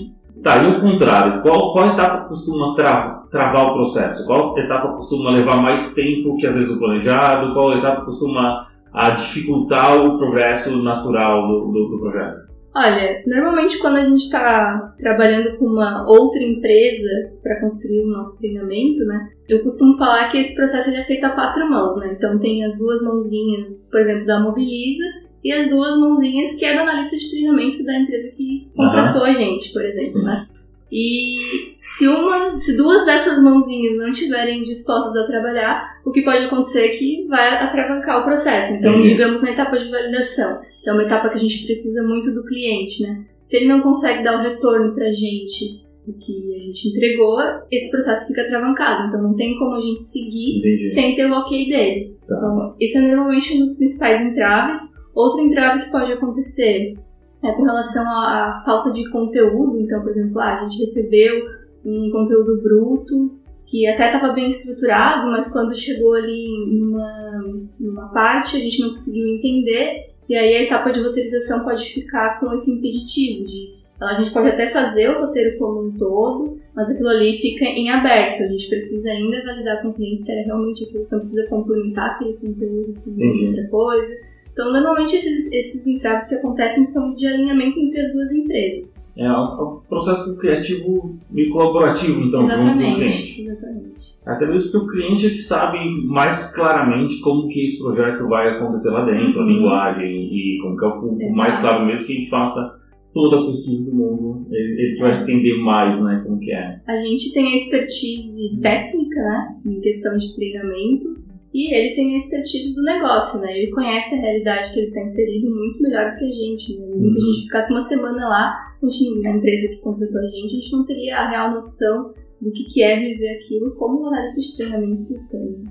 Tá, 0.46 0.58
e 0.58 0.68
o 0.68 0.80
contrário, 0.80 1.42
qual, 1.42 1.74
qual 1.74 1.88
etapa 1.88 2.28
costuma 2.28 2.75
tra 2.75 3.24
travar 3.32 3.72
o 3.72 3.74
processo? 3.74 4.28
Qual 4.28 4.56
etapa 4.60 4.90
costuma 4.90 5.32
levar 5.32 5.56
mais 5.56 5.96
tempo 5.96 6.38
que 6.38 6.46
às 6.46 6.54
vezes 6.54 6.75
o 6.75 6.78
planejado? 6.78 7.52
Qual 7.52 7.75
etapa 7.75 8.06
costuma 8.06 8.68
a 8.94 9.10
dificultar 9.10 10.06
o 10.06 10.20
progresso 10.20 10.84
natural 10.84 11.48
do, 11.48 11.72
do, 11.72 11.90
do 11.90 12.00
projeto? 12.00 12.46
Olha, 12.75 13.24
normalmente 13.25 13.80
quando 13.80 13.96
a 13.96 14.04
gente 14.04 14.25
está 14.25 14.94
trabalhando 15.00 15.58
com 15.58 15.66
uma 15.66 16.08
outra 16.08 16.44
empresa 16.44 17.10
para 17.42 17.60
construir 17.60 18.04
o 18.04 18.12
nosso 18.12 18.38
treinamento, 18.38 19.04
né? 19.04 19.28
Eu 19.50 19.64
costumo 19.64 19.98
falar 19.98 20.30
que 20.30 20.38
esse 20.38 20.56
processo 20.56 20.92
é 20.92 21.04
feito 21.06 21.25
a 21.25 21.32
quatro 21.32 21.68
mãos, 21.68 21.98
né? 21.98 22.16
Então 22.16 22.38
tem 22.38 22.64
as 22.64 22.78
duas 22.78 23.02
mãozinhas, 23.02 23.84
por 23.90 24.00
exemplo, 24.00 24.28
da 24.28 24.40
Mobiliza 24.40 25.06
e 25.46 25.52
as 25.52 25.70
duas 25.70 25.96
mãozinhas, 26.00 26.56
que 26.56 26.66
é 26.66 26.74
do 26.74 26.80
analista 26.80 27.16
de 27.16 27.30
treinamento 27.30 27.84
da 27.84 28.00
empresa 28.00 28.32
que 28.36 28.68
contratou 28.75 29.22
uhum. 29.22 29.28
a 29.28 29.32
gente, 29.32 29.72
por 29.72 29.86
exemplo, 29.86 30.08
Sim. 30.08 30.25
né? 30.25 30.48
E 30.92 31.75
se 31.84 32.08
uma, 32.08 32.58
se 32.58 32.75
duas 32.75 33.06
dessas 33.06 33.44
mãozinhas 33.44 33.96
não 34.00 34.10
estiverem 34.10 34.64
dispostas 34.64 35.16
a 35.16 35.28
trabalhar, 35.28 36.00
o 36.04 36.12
que 36.12 36.24
pode 36.24 36.46
acontecer 36.46 36.86
é 36.86 36.90
que 36.90 37.28
vai 37.28 37.64
atravancar 37.64 38.22
o 38.22 38.24
processo. 38.24 38.74
Então, 38.74 38.94
Entendi. 38.94 39.10
digamos 39.10 39.44
na 39.44 39.52
etapa 39.52 39.78
de 39.78 39.88
validação, 39.92 40.62
que 40.84 40.90
é 40.90 40.94
uma 40.94 41.04
etapa 41.04 41.30
que 41.30 41.36
a 41.36 41.40
gente 41.40 41.64
precisa 41.64 42.02
muito 42.02 42.34
do 42.34 42.44
cliente, 42.44 43.04
né? 43.04 43.25
Se 43.44 43.58
ele 43.58 43.68
não 43.68 43.82
consegue 43.82 44.24
dar 44.24 44.40
o 44.40 44.42
retorno 44.42 44.96
pra 44.96 45.12
gente 45.12 45.86
do 46.08 46.14
que 46.14 46.56
a 46.56 46.60
gente 46.60 46.90
entregou, 46.90 47.38
esse 47.72 47.92
processo 47.92 48.28
fica 48.30 48.48
travancado. 48.48 49.10
Então 49.10 49.22
não 49.22 49.36
tem 49.36 49.60
como 49.60 49.75
a 49.75 49.82
gente 49.82 50.04
seguir 50.04 50.58
Entendi. 50.58 50.88
sem 50.88 51.16
ter 51.16 51.30
o 51.30 51.34
ok 51.34 51.70
dele. 51.70 52.18
Tá. 52.28 52.36
Então, 52.36 52.75
esse 52.80 52.98
é 52.98 53.02
normalmente 53.02 53.56
um 53.56 53.60
dos 53.60 53.78
principais 53.78 54.22
entraves. 54.22 54.95
Outro 55.16 55.42
entrave 55.42 55.86
que 55.86 55.92
pode 55.92 56.12
acontecer 56.12 56.98
é 57.44 57.52
com 57.54 57.64
relação 57.64 58.04
à, 58.06 58.62
falta 58.66 58.92
de 58.92 59.10
conteúdo. 59.10 59.80
Então, 59.80 60.02
por 60.02 60.12
exemplo, 60.12 60.40
ah, 60.40 60.60
a 60.60 60.64
gente 60.64 60.80
recebeu 60.80 61.46
um 61.86 62.12
conteúdo 62.12 62.62
bruto 62.62 63.40
que 63.66 63.88
até 63.88 64.14
estava 64.14 64.34
bem 64.34 64.48
estruturado, 64.48 65.32
mas 65.32 65.52
quando 65.52 65.76
chegou 65.76 66.14
ali 66.14 66.48
numa, 66.68 67.44
numa 67.80 68.10
parte 68.10 68.58
a 68.58 68.60
gente 68.60 68.80
não 68.82 68.90
conseguiu 68.90 69.28
entender, 69.28 70.12
e 70.30 70.36
aí 70.36 70.56
a 70.56 70.64
etapa 70.64 70.92
de 70.92 71.02
roteirização 71.02 71.64
pode 71.64 71.84
ficar 71.86 72.40
com 72.40 72.54
esse 72.54 72.72
impeditivo 72.72 73.46
de 73.46 73.86
a 74.02 74.14
gente 74.14 74.32
pode 74.32 74.50
até 74.50 74.70
fazer 74.72 75.10
o 75.10 75.22
roteiro 75.22 75.58
como 75.58 75.88
um 75.88 75.92
todo, 75.98 76.60
mas 76.76 76.92
aquilo 76.92 77.08
ali 77.08 77.34
fica 77.38 77.64
em 77.64 77.90
aberto. 77.90 78.44
A 78.44 78.48
gente 78.48 78.68
precisa 78.68 79.10
ainda 79.10 79.42
validar 79.46 79.82
com 79.82 79.90
o 79.90 79.94
cliente 79.94 80.24
se 80.24 80.34
é 80.34 80.42
realmente 80.44 80.84
aquilo, 80.84 81.04
então 81.04 81.18
precisa 81.18 81.48
complementar 81.48 82.12
aquele 82.12 82.34
conteúdo 82.34 82.94
com 83.04 83.48
outra 83.48 83.68
coisa. 83.70 84.14
Então, 84.56 84.72
normalmente 84.72 85.18
esses, 85.18 85.52
esses 85.52 85.86
entraves 85.86 86.30
que 86.30 86.36
acontecem 86.36 86.86
são 86.86 87.14
de 87.14 87.28
alinhamento 87.28 87.78
entre 87.78 88.00
as 88.00 88.14
duas 88.14 88.32
empresas. 88.32 89.12
É 89.18 89.30
um, 89.30 89.82
processo 89.90 90.38
criativo 90.40 91.20
e 91.36 91.50
colaborativo, 91.50 92.22
então, 92.24 92.40
exatamente, 92.40 92.64
junto 92.64 92.86
com 92.86 92.92
o 92.92 92.96
cliente. 92.96 93.42
Exatamente. 93.42 94.16
Até 94.26 94.48
mesmo 94.48 94.72
porque 94.72 94.86
o 94.86 94.92
cliente 94.92 95.28
é 95.28 95.30
que 95.32 95.42
sabe 95.42 95.80
mais 96.06 96.56
claramente 96.56 97.20
como 97.20 97.50
que 97.50 97.66
esse 97.66 97.84
projeto 97.84 98.30
vai 98.30 98.56
acontecer 98.56 98.92
lá 98.92 99.04
dentro, 99.04 99.42
uhum. 99.42 99.46
a 99.46 99.52
linguagem 99.52 100.10
e 100.10 100.58
como 100.62 100.78
que 100.78 100.86
é 100.86 100.88
o, 100.88 101.36
mais 101.36 101.60
claro 101.60 101.86
mesmo 101.86 102.08
que 102.08 102.14
a 102.14 102.16
gente 102.16 102.30
faça 102.30 102.80
toda 103.14 103.42
a 103.42 103.46
pesquisa 103.48 103.92
do 103.92 103.98
mundo, 103.98 104.48
ele, 104.52 104.82
ele 104.82 105.00
vai 105.00 105.22
entender 105.22 105.58
mais, 105.58 106.02
né, 106.02 106.22
como 106.26 106.40
que 106.40 106.52
é. 106.52 106.82
A 106.88 106.98
gente 106.98 107.34
tem 107.34 107.46
a 107.48 107.56
expertise 107.56 108.58
técnica, 108.62 109.22
né, 109.22 109.56
em 109.66 109.82
questão 109.82 110.16
de 110.16 110.34
treinamento, 110.34 111.25
e 111.56 111.74
ele 111.74 111.96
tem 111.96 112.14
a 112.14 112.18
expertise 112.18 112.76
do 112.76 112.84
negócio, 112.84 113.40
né? 113.40 113.58
Ele 113.58 113.72
conhece 113.72 114.14
a 114.14 114.20
realidade 114.20 114.74
que 114.74 114.80
ele 114.80 114.88
está 114.88 115.02
inserido 115.02 115.50
muito 115.56 115.82
melhor 115.82 116.12
do 116.12 116.18
que 116.18 116.26
a 116.26 116.32
gente. 116.32 116.78
Né? 116.78 116.86
Uhum. 116.86 117.14
Se 117.14 117.18
a 117.18 117.26
gente 117.32 117.44
ficasse 117.44 117.72
uma 117.72 117.82
semana 117.82 118.28
lá, 118.28 118.76
a 118.84 118.90
gente, 118.90 119.22
na 119.22 119.38
empresa 119.38 119.74
que 119.74 119.82
contratou 119.82 120.20
a 120.20 120.26
gente, 120.26 120.46
a 120.48 120.60
gente 120.60 120.72
não 120.74 120.86
teria 120.86 121.18
a 121.18 121.30
real 121.30 121.52
noção 121.52 122.14
do 122.42 122.52
que, 122.52 122.66
que 122.66 122.84
é 122.84 123.00
viver 123.00 123.38
aquilo, 123.38 123.74
como 123.76 124.02
o 124.02 124.08
análise 124.08 124.42
de 124.42 124.58
treinamento 124.58 125.18
tem. 125.32 125.64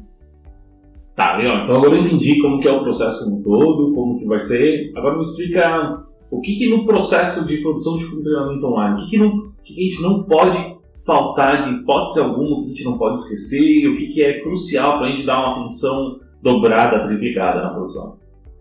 Tá, 1.15 1.37
legal. 1.37 1.65
Então 1.65 1.77
agora 1.77 1.97
eu 1.97 2.07
entendi 2.07 2.41
como 2.41 2.61
que 2.61 2.67
é 2.67 2.73
o 2.73 2.83
processo 2.83 3.23
como 3.27 3.43
todo, 3.43 3.95
como 3.95 4.19
que 4.19 4.25
vai 4.25 4.41
ser. 4.41 4.91
Agora 4.97 5.17
me 5.17 5.21
explica 5.21 6.03
o 6.31 6.41
que, 6.41 6.57
que 6.57 6.71
no 6.71 6.87
processo 6.87 7.47
de 7.47 7.59
produção 7.59 7.99
de 7.99 8.23
treinamento 8.23 8.67
online, 8.67 9.03
o 9.03 9.05
que, 9.05 9.11
que, 9.11 9.19
não, 9.19 9.53
que 9.63 9.79
a 9.79 9.83
gente 9.83 10.01
não 10.01 10.25
pode 10.25 10.74
faltar 11.05 11.65
de 11.65 11.81
hipótese 11.81 12.21
alguma 12.21 12.63
que 12.63 12.65
a 12.65 12.69
gente 12.69 12.85
não 12.85 12.99
pode 12.99 13.19
esquecer? 13.21 13.87
O 13.89 13.97
que, 13.97 14.09
que 14.09 14.23
é 14.23 14.41
crucial 14.41 14.99
para 14.99 15.07
a 15.07 15.11
gente 15.11 15.27
dar 15.27 15.39
uma 15.39 15.61
atenção 15.61 16.21
dobrada, 16.43 17.07
triplicada 17.07 17.63
na 17.63 17.71
produção? 17.71 18.19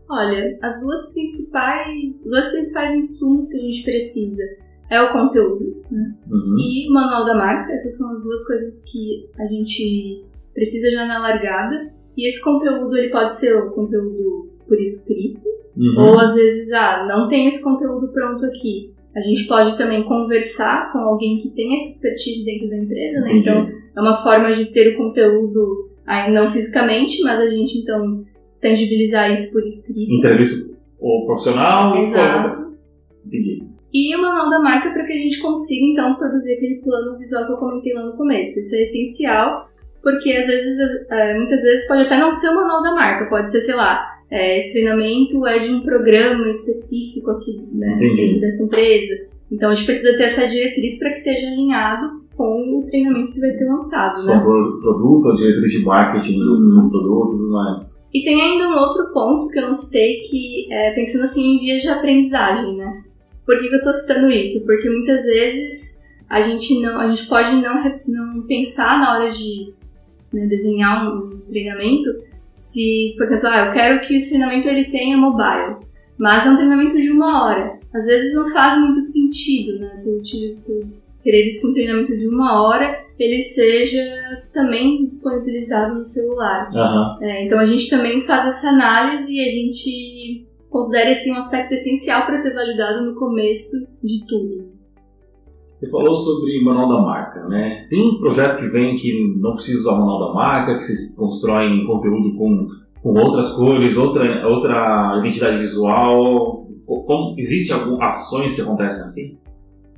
Olha, 0.10 0.52
as 0.62 0.82
duas 0.82 1.12
principais, 1.12 2.24
os 2.26 2.32
dois 2.32 2.50
principais 2.50 2.94
insumos 2.94 3.50
que 3.50 3.58
a 3.58 3.62
gente 3.62 3.84
precisa 3.84 4.44
é 4.90 5.02
o 5.02 5.12
conteúdo 5.12 5.82
né? 5.90 6.14
uhum. 6.30 6.58
e 6.60 6.90
o 6.90 6.94
manual 6.94 7.26
da 7.26 7.36
marca. 7.36 7.72
Essas 7.72 7.98
são 7.98 8.12
as 8.12 8.22
duas 8.22 8.46
coisas 8.46 8.84
que 8.92 9.28
a 9.40 9.46
gente 9.48 10.24
precisa 10.54 10.92
já 10.92 11.06
na 11.06 11.20
largada. 11.20 11.92
E 12.16 12.28
esse 12.28 12.44
conteúdo 12.44 12.96
ele 12.96 13.10
pode 13.10 13.34
ser 13.34 13.58
o 13.58 13.72
conteúdo 13.72 14.50
por 14.68 14.80
escrito 14.80 15.48
uhum. 15.76 15.96
ou 15.98 16.20
às 16.20 16.36
vezes 16.36 16.72
ah 16.72 17.06
não 17.08 17.28
tem 17.28 17.48
esse 17.48 17.64
conteúdo 17.64 18.08
pronto 18.10 18.46
aqui 18.46 18.93
a 19.16 19.20
gente 19.22 19.48
pode 19.48 19.78
também 19.78 20.04
conversar 20.04 20.92
com 20.92 21.00
alguém 21.00 21.38
que 21.38 21.50
tem 21.50 21.76
essa 21.76 21.90
expertise 21.90 22.46
dentro 22.46 22.70
da 22.70 22.78
empresa, 22.78 23.22
né? 23.22 23.38
Então, 23.38 23.70
é 23.96 24.02
uma 24.02 24.18
forma 24.18 24.52
de 24.52 24.66
ter 24.66 24.94
o 24.94 24.98
conteúdo 24.98 25.90
aí 26.06 26.32
não 26.32 26.52
fisicamente, 26.52 27.22
mas 27.24 27.40
a 27.40 27.50
gente 27.50 27.80
então 27.80 28.24
tangibilizar 28.60 29.32
isso 29.32 29.52
por 29.54 29.64
escrito. 29.64 30.12
Entrevista 30.12 30.74
o 31.04 31.26
profissional. 31.26 31.98
Exato. 31.98 32.74
Entendi. 33.26 33.64
E 33.94 34.16
o 34.16 34.22
manual 34.22 34.50
da 34.50 34.60
marca 34.60 34.90
para 34.90 35.06
que 35.06 35.14
a 35.14 35.18
gente 35.18 35.40
consiga 35.40 35.86
então 35.86 36.16
produzir 36.16 36.56
aquele 36.56 36.82
plano 36.82 37.18
visual 37.18 37.46
que 37.46 37.52
eu 37.52 37.58
comentei 37.58 37.94
lá 37.94 38.06
no 38.06 38.18
começo. 38.18 38.60
Isso 38.60 38.76
é 38.76 38.82
essencial, 38.82 39.70
porque 40.02 40.32
às 40.32 40.48
vezes, 40.48 40.80
é, 41.12 41.38
muitas 41.38 41.62
vezes 41.62 41.88
pode 41.88 42.02
até 42.02 42.18
não 42.18 42.32
ser 42.32 42.50
o 42.50 42.56
manual 42.56 42.82
da 42.82 42.96
marca, 42.96 43.30
pode 43.30 43.52
ser, 43.52 43.62
sei 43.62 43.76
lá, 43.76 44.13
é, 44.34 44.58
esse 44.58 44.72
treinamento 44.72 45.46
é 45.46 45.60
de 45.60 45.70
um 45.70 45.82
programa 45.82 46.50
específico 46.50 47.30
aqui 47.30 47.62
né, 47.72 48.00
dentro 48.16 48.42
dessa 48.42 48.64
empresa. 48.64 49.28
Então 49.52 49.70
a 49.70 49.76
gente 49.76 49.86
precisa 49.86 50.18
ter 50.18 50.24
essa 50.24 50.48
diretriz 50.48 50.98
para 50.98 51.12
que 51.12 51.18
esteja 51.20 51.52
alinhado 51.52 52.24
com 52.36 52.80
o 52.80 52.84
treinamento 52.88 53.32
que 53.32 53.40
vai 53.40 53.52
ser 53.52 53.70
lançado. 53.70 54.16
Só 54.16 54.34
né? 54.34 54.42
produto, 54.42 55.30
a 55.30 55.36
diretriz 55.36 55.72
de 55.74 55.86
marketing 55.86 56.40
do, 56.40 56.56
uhum. 56.56 56.90
produto 56.90 57.36
e 57.36 57.38
tudo 57.38 57.52
mais. 57.52 58.04
E 58.12 58.24
tem 58.24 58.42
ainda 58.42 58.70
um 58.70 58.80
outro 58.80 59.14
ponto 59.14 59.50
que 59.50 59.60
eu 59.60 59.68
não 59.68 59.74
citei, 59.74 60.22
que 60.22 60.74
é 60.74 60.94
pensando 60.94 61.26
assim 61.26 61.58
em 61.58 61.60
vias 61.60 61.84
de 61.84 61.90
aprendizagem, 61.90 62.76
né? 62.76 63.04
Por 63.46 63.60
que, 63.60 63.68
que 63.68 63.76
eu 63.76 63.78
estou 63.78 63.94
citando 63.94 64.32
isso? 64.32 64.66
Porque 64.66 64.90
muitas 64.90 65.26
vezes 65.26 66.02
a 66.28 66.42
gente 66.42 66.82
não, 66.82 67.00
a 67.00 67.08
gente 67.08 67.28
pode 67.28 67.52
não, 67.58 67.76
não 68.08 68.48
pensar 68.48 69.00
na 69.00 69.16
hora 69.16 69.30
de 69.30 69.72
né, 70.34 70.48
desenhar 70.48 71.08
um 71.08 71.40
treinamento 71.48 72.10
se, 72.54 73.14
por 73.18 73.26
exemplo, 73.26 73.48
ah, 73.48 73.66
eu 73.66 73.74
quero 73.74 74.02
que 74.02 74.16
esse 74.16 74.30
treinamento 74.30 74.68
ele 74.68 74.86
tenha 74.86 75.18
mobile, 75.18 75.78
mas 76.18 76.46
é 76.46 76.50
um 76.50 76.56
treinamento 76.56 76.98
de 76.98 77.10
uma 77.12 77.46
hora. 77.46 77.80
Às 77.94 78.06
vezes 78.06 78.34
não 78.36 78.48
faz 78.50 78.80
muito 78.80 79.02
sentido, 79.02 79.80
né? 79.80 80.00
Tu, 80.04 80.22
tu 80.66 80.88
quereres 81.24 81.60
que 81.60 81.68
um 81.68 81.74
treinamento 81.74 82.16
de 82.16 82.28
uma 82.28 82.62
hora 82.64 83.04
ele 83.20 83.42
seja 83.42 84.04
também 84.54 85.06
disponibilizado 85.06 85.96
no 85.96 86.06
celular. 86.06 86.68
Uhum. 86.74 87.26
É, 87.26 87.46
então 87.46 87.60
a 87.60 87.66
gente 87.66 87.90
também 87.90 88.22
faz 88.22 88.46
essa 88.46 88.70
análise 88.70 89.32
e 89.32 89.40
a 89.40 89.50
gente 89.50 90.48
considera 90.70 91.12
esse 91.12 91.32
um 91.32 91.38
aspecto 91.38 91.74
essencial 91.74 92.26
para 92.26 92.38
ser 92.38 92.54
validado 92.54 93.06
no 93.06 93.16
começo 93.16 93.92
de 94.04 94.26
tudo. 94.26 94.73
Você 95.74 95.90
falou 95.90 96.16
sobre 96.16 96.64
manual 96.64 96.88
da 96.88 97.02
marca, 97.02 97.48
né? 97.48 97.88
Tem 97.90 98.00
um 98.00 98.20
projeto 98.20 98.60
que 98.60 98.68
vem 98.68 98.94
que 98.96 99.36
não 99.38 99.56
precisa 99.56 99.80
usar 99.80 99.98
manual 99.98 100.28
da 100.28 100.34
marca, 100.36 100.78
que 100.78 100.84
vocês 100.84 101.16
constroem 101.18 101.88
conteúdo 101.88 102.38
com, 102.38 102.68
com 103.02 103.20
outras 103.20 103.54
cores, 103.54 103.98
outra, 103.98 104.48
outra 104.48 105.18
identidade 105.20 105.58
visual. 105.58 106.68
Como, 106.86 107.36
Existem 107.40 107.76
algumas 107.76 108.02
ações 108.02 108.56
que 108.56 108.62
acontecem 108.62 109.04
assim? 109.04 109.38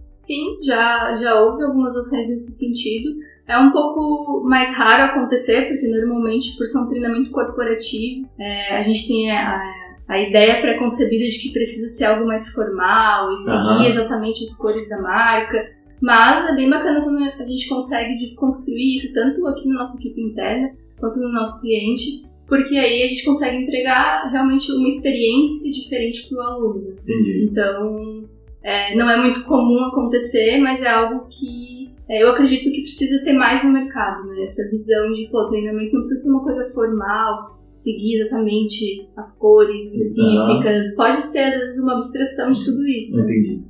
Sim, 0.08 0.58
já, 0.64 1.14
já 1.16 1.42
houve 1.42 1.62
algumas 1.64 1.94
ações 1.94 2.30
nesse 2.30 2.54
sentido. 2.54 3.10
É 3.46 3.60
um 3.60 3.72
pouco 3.72 4.44
mais 4.48 4.76
raro 4.76 5.12
acontecer, 5.12 5.68
porque 5.68 5.88
normalmente, 5.88 6.56
por 6.58 6.66
ser 6.66 6.80
um 6.80 6.90
treinamento 6.90 7.32
corporativo, 7.32 8.28
é, 8.40 8.78
a 8.78 8.82
gente 8.82 9.08
tem 9.08 9.30
a, 9.30 9.58
a 9.58 9.85
ideia 10.08 10.62
pré-concebida 10.62 11.26
de 11.26 11.40
que 11.40 11.52
precisa 11.52 11.88
ser 11.88 12.06
algo 12.06 12.28
mais 12.28 12.50
formal 12.50 13.34
e 13.34 13.38
seguir 13.38 13.58
uhum. 13.58 13.86
exatamente 13.86 14.44
as 14.44 14.56
cores 14.56 14.88
da 14.88 15.02
marca. 15.02 15.58
Mas 16.02 16.48
é 16.48 16.56
bem 16.56 16.70
bacana 16.70 17.02
quando 17.02 17.18
a 17.18 17.48
gente 17.48 17.68
consegue 17.68 18.16
desconstruir 18.16 18.96
isso, 18.96 19.14
tanto 19.14 19.46
aqui 19.48 19.68
na 19.68 19.76
nossa 19.76 19.98
equipe 19.98 20.22
interna 20.22 20.70
quanto 21.00 21.20
no 21.20 21.32
nosso 21.32 21.62
cliente, 21.62 22.24
porque 22.48 22.78
aí 22.78 23.04
a 23.04 23.08
gente 23.08 23.26
consegue 23.26 23.58
entregar 23.58 24.30
realmente 24.32 24.72
uma 24.72 24.88
experiência 24.88 25.72
diferente 25.72 26.30
para 26.30 26.38
o 26.38 26.42
aluno. 26.42 26.96
Entendi. 27.02 27.48
Então, 27.50 28.24
é, 28.64 28.96
não 28.96 29.10
é 29.10 29.18
muito 29.18 29.44
comum 29.46 29.86
acontecer, 29.86 30.58
mas 30.60 30.84
é 30.84 30.90
algo 30.90 31.28
que 31.28 31.94
é, 32.08 32.22
eu 32.22 32.30
acredito 32.30 32.70
que 32.72 32.82
precisa 32.82 33.24
ter 33.24 33.34
mais 33.34 33.64
no 33.64 33.72
mercado, 33.72 34.28
né? 34.28 34.44
Essa 34.44 34.70
visão 34.70 35.12
de, 35.12 35.28
pô, 35.32 35.46
treinamento 35.48 35.94
não 35.94 36.00
precisa 36.00 36.22
ser 36.22 36.30
uma 36.30 36.44
coisa 36.44 36.74
formal, 36.74 37.55
seguir 37.76 38.22
exatamente 38.22 39.10
as 39.18 39.38
cores 39.38 39.84
específicas. 39.94 40.96
Pode 40.96 41.18
ser, 41.18 41.44
às 41.44 41.60
vezes, 41.60 41.84
uma 41.84 41.94
abstração 41.94 42.50
de 42.50 42.64
tudo 42.64 42.88
isso. 42.88 43.20
Entendi. 43.20 43.64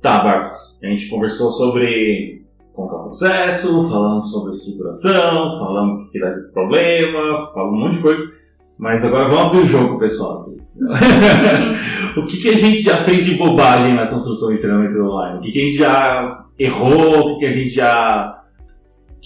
Tá, 0.00 0.24
Barcos, 0.24 0.80
a 0.82 0.86
gente 0.86 1.08
conversou 1.08 1.50
sobre 1.52 2.42
como 2.72 2.90
é 2.90 2.94
o 2.94 3.02
processo, 3.04 3.88
falamos 3.88 4.30
sobre 4.30 4.52
estruturação, 4.52 5.58
falamos 5.58 6.10
que 6.10 6.18
dá 6.18 6.30
problema, 6.52 7.50
falamos 7.52 7.78
um 7.78 7.84
monte 7.84 7.96
de 7.96 8.02
coisa. 8.02 8.36
Mas 8.78 9.04
agora 9.04 9.28
vamos 9.28 9.46
abrir 9.46 9.60
o 9.60 9.66
jogo, 9.66 9.98
pessoal. 9.98 10.50
o 12.16 12.26
que, 12.26 12.36
que 12.38 12.48
a 12.50 12.56
gente 12.56 12.80
já 12.80 12.98
fez 12.98 13.24
de 13.24 13.34
bobagem 13.34 13.94
na 13.94 14.06
construção 14.06 14.50
de 14.50 14.60
treinamento 14.60 14.98
online? 14.98 15.38
O 15.38 15.40
que, 15.42 15.52
que 15.52 15.58
a 15.58 15.62
gente 15.62 15.76
já 15.76 16.46
errou? 16.58 17.20
O 17.20 17.34
que, 17.34 17.40
que 17.40 17.46
a 17.46 17.52
gente 17.52 17.70
já 17.70 18.44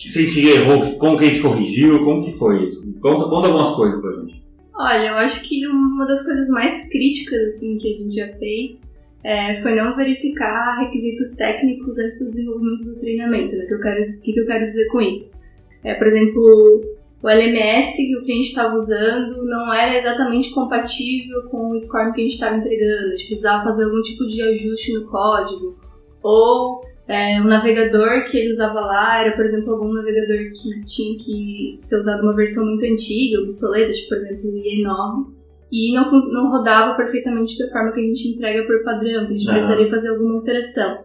se 0.08 0.20
a 0.20 0.22
gente 0.22 0.46
errou, 0.46 0.98
como 0.98 1.18
que 1.18 1.24
a 1.24 1.28
gente 1.28 1.40
corrigiu, 1.40 2.04
como 2.04 2.24
que 2.24 2.32
foi 2.32 2.64
isso? 2.64 2.98
Conta, 3.00 3.24
conta 3.24 3.48
algumas 3.48 3.72
coisas 3.72 4.00
pra 4.00 4.22
gente. 4.22 4.42
Olha, 4.74 5.08
eu 5.08 5.16
acho 5.16 5.46
que 5.46 5.66
uma 5.66 6.06
das 6.06 6.24
coisas 6.24 6.48
mais 6.48 6.88
críticas 6.88 7.42
assim 7.42 7.76
que 7.76 7.94
a 7.94 7.98
gente 7.98 8.14
já 8.14 8.28
fez 8.38 8.82
é, 9.22 9.60
foi 9.62 9.74
não 9.74 9.94
verificar 9.94 10.78
requisitos 10.80 11.36
técnicos 11.36 11.98
antes 11.98 12.18
do 12.18 12.30
desenvolvimento 12.30 12.84
do 12.84 12.98
treinamento. 12.98 13.56
Né? 13.56 13.66
Que 13.66 13.74
eu 13.74 13.80
quero, 13.80 14.10
o 14.12 14.20
que, 14.20 14.32
que 14.32 14.40
eu 14.40 14.46
quero 14.46 14.64
dizer 14.64 14.88
com 14.88 15.00
isso? 15.02 15.42
É, 15.84 15.94
por 15.94 16.06
exemplo, 16.06 16.82
o 17.22 17.28
LMS 17.28 17.96
que 17.96 18.16
o 18.16 18.24
cliente 18.24 18.48
estava 18.48 18.74
usando 18.74 19.44
não 19.44 19.72
era 19.72 19.94
exatamente 19.94 20.50
compatível 20.52 21.42
com 21.50 21.70
o 21.70 21.78
score 21.78 22.12
que 22.14 22.20
a 22.20 22.24
gente 22.24 22.34
estava 22.34 22.56
entregando. 22.56 23.08
A 23.08 23.16
gente 23.16 23.26
precisava 23.26 23.64
fazer 23.64 23.84
algum 23.84 24.00
tipo 24.00 24.26
de 24.26 24.40
ajuste 24.42 24.94
no 24.94 25.06
código. 25.06 25.78
Ou 26.22 26.82
é, 27.10 27.40
o 27.40 27.44
navegador 27.44 28.24
que 28.30 28.38
ele 28.38 28.50
usava 28.50 28.80
lá 28.80 29.20
era, 29.20 29.34
por 29.34 29.44
exemplo, 29.44 29.72
algum 29.72 29.92
navegador 29.92 30.52
que 30.52 30.84
tinha 30.84 31.18
que 31.18 31.76
ser 31.80 31.98
usado 31.98 32.22
uma 32.22 32.36
versão 32.36 32.64
muito 32.64 32.84
antiga, 32.84 33.40
obsoleta, 33.40 33.90
tipo, 33.90 34.10
por 34.10 34.18
exemplo, 34.18 34.48
o 34.48 34.54
IE9, 34.54 35.26
e 35.72 35.92
não, 35.92 36.04
não 36.32 36.50
rodava 36.50 36.96
perfeitamente 36.96 37.58
da 37.58 37.68
forma 37.72 37.90
que 37.90 37.98
a 37.98 38.04
gente 38.04 38.28
entrega 38.28 38.64
por 38.64 38.84
padrão, 38.84 39.26
que 39.26 39.34
a 39.34 39.36
gente 39.36 39.50
precisaria 39.50 39.90
fazer 39.90 40.10
alguma 40.10 40.36
alteração. 40.36 41.04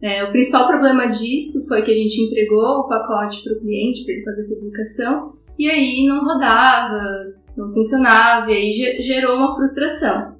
É, 0.00 0.22
o 0.22 0.30
principal 0.30 0.68
problema 0.68 1.08
disso 1.08 1.66
foi 1.66 1.82
que 1.82 1.90
a 1.90 1.94
gente 1.94 2.20
entregou 2.20 2.80
o 2.80 2.88
pacote 2.88 3.42
para 3.42 3.54
o 3.54 3.60
cliente 3.60 4.04
para 4.04 4.14
ele 4.14 4.24
fazer 4.24 4.42
a 4.42 4.48
publicação 4.48 5.32
e 5.58 5.68
aí 5.68 6.06
não 6.06 6.24
rodava, 6.24 7.34
não 7.56 7.72
funcionava 7.72 8.52
e 8.52 8.54
aí 8.54 9.02
gerou 9.02 9.36
uma 9.36 9.52
frustração. 9.52 10.36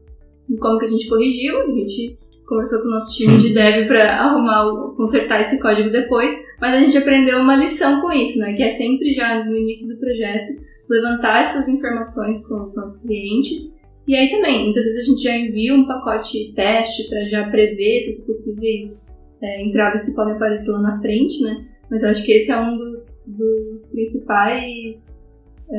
E 0.49 0.57
como 0.57 0.79
que 0.79 0.85
a 0.85 0.89
gente 0.89 1.09
corrigiu? 1.09 1.63
A 1.63 1.67
gente 1.67 2.17
conversou 2.47 2.81
com 2.83 2.89
o 2.89 2.91
nosso 2.91 3.17
time 3.17 3.39
de 3.39 3.55
dev 3.55 3.87
para 3.87 4.21
arrumar, 4.21 4.95
consertar 4.97 5.41
esse 5.41 5.61
código 5.61 5.91
depois, 5.91 6.33
mas 6.61 6.75
a 6.75 6.81
gente 6.81 6.97
aprendeu 6.97 7.39
uma 7.39 7.57
lição 7.57 8.01
com 8.01 8.13
isso, 8.13 8.39
né? 8.39 8.53
Que 8.55 8.63
é 8.63 8.69
sempre 8.69 9.13
já 9.13 9.45
no 9.45 9.57
início 9.57 9.93
do 9.93 10.01
projeto 10.01 10.63
levantar 10.89 11.41
essas 11.41 11.69
informações 11.69 12.47
com 12.47 12.65
os 12.65 12.77
nossos 12.77 13.03
clientes. 13.03 13.81
E 14.07 14.15
aí 14.15 14.31
também, 14.31 14.65
muitas 14.65 14.85
vezes 14.85 15.09
a 15.09 15.11
gente 15.11 15.23
já 15.23 15.37
envia 15.37 15.75
um 15.75 15.87
pacote 15.87 16.53
teste 16.55 17.09
para 17.09 17.25
já 17.29 17.51
prever 17.51 17.97
esses 17.97 18.27
possíveis 18.27 19.07
é, 19.43 19.63
entraves 19.65 20.05
que 20.05 20.15
podem 20.15 20.35
aparecer 20.35 20.73
lá 20.73 20.81
na 20.81 21.01
frente, 21.01 21.43
né? 21.43 21.67
Mas 21.91 22.03
eu 22.03 22.11
acho 22.11 22.25
que 22.25 22.33
esse 22.33 22.51
é 22.51 22.61
um 22.61 22.77
dos, 22.77 23.37
dos 23.39 23.93
principais 23.93 25.31
é, 25.71 25.76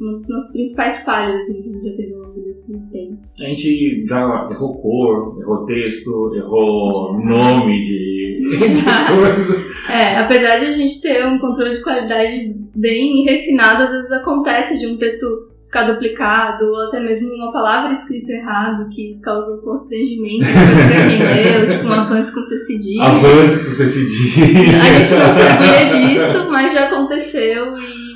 uma 0.00 0.12
das 0.12 0.28
nossas 0.28 0.52
principais 0.52 1.04
falhas 1.04 1.36
assim, 1.36 1.62
que 1.62 1.68
a 1.68 1.72
gente 1.72 1.88
já 1.88 1.96
teve 1.96 2.14
ao 2.14 2.20
longo 2.20 2.40
desse 2.40 2.72
tempo. 2.92 3.18
A 3.38 3.44
gente 3.44 4.06
já 4.06 4.48
errou 4.50 4.80
cor, 4.80 5.40
errou 5.40 5.66
texto, 5.66 6.34
errou 6.34 7.18
nome 7.24 7.78
de, 7.78 8.42
de 8.42 8.58
coisa. 9.14 9.66
É, 9.88 10.18
apesar 10.18 10.56
de 10.56 10.66
a 10.66 10.72
gente 10.72 11.00
ter 11.00 11.24
um 11.26 11.38
controle 11.38 11.74
de 11.74 11.82
qualidade 11.82 12.54
bem 12.74 13.22
refinado, 13.24 13.84
às 13.84 13.90
vezes 13.90 14.12
acontece 14.12 14.78
de 14.78 14.86
um 14.86 14.96
texto 14.96 15.50
ficar 15.70 15.84
duplicado, 15.84 16.64
ou 16.64 16.88
até 16.88 16.98
mesmo 16.98 17.32
uma 17.32 17.52
palavra 17.52 17.92
escrita 17.92 18.32
errado 18.32 18.88
que 18.92 19.20
causou 19.22 19.58
constrangimento 19.58 20.44
pra 20.44 21.08
quem 21.08 21.22
leu, 21.22 21.68
tipo 21.68 21.86
um 21.86 21.92
avanço 21.92 22.34
com 22.34 22.42
C 22.42 22.58
cedilha. 22.58 23.04
Avanço 23.04 23.64
com 23.64 23.70
C 23.70 23.86
cedilha. 23.86 24.80
A 24.80 24.98
gente 24.98 25.14
não 25.14 25.30
se 25.30 25.42
orgulha 25.42 25.84
disso, 25.86 26.50
mas 26.50 26.72
já 26.72 26.88
aconteceu 26.88 27.78
e 27.78 28.09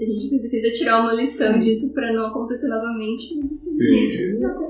a 0.00 0.04
gente 0.04 0.48
tenta 0.48 0.70
tirar 0.70 1.00
uma 1.00 1.12
lição 1.12 1.58
disso 1.58 1.94
para 1.94 2.12
não 2.12 2.26
acontecer 2.26 2.68
novamente. 2.68 3.34
Sim. 3.54 4.08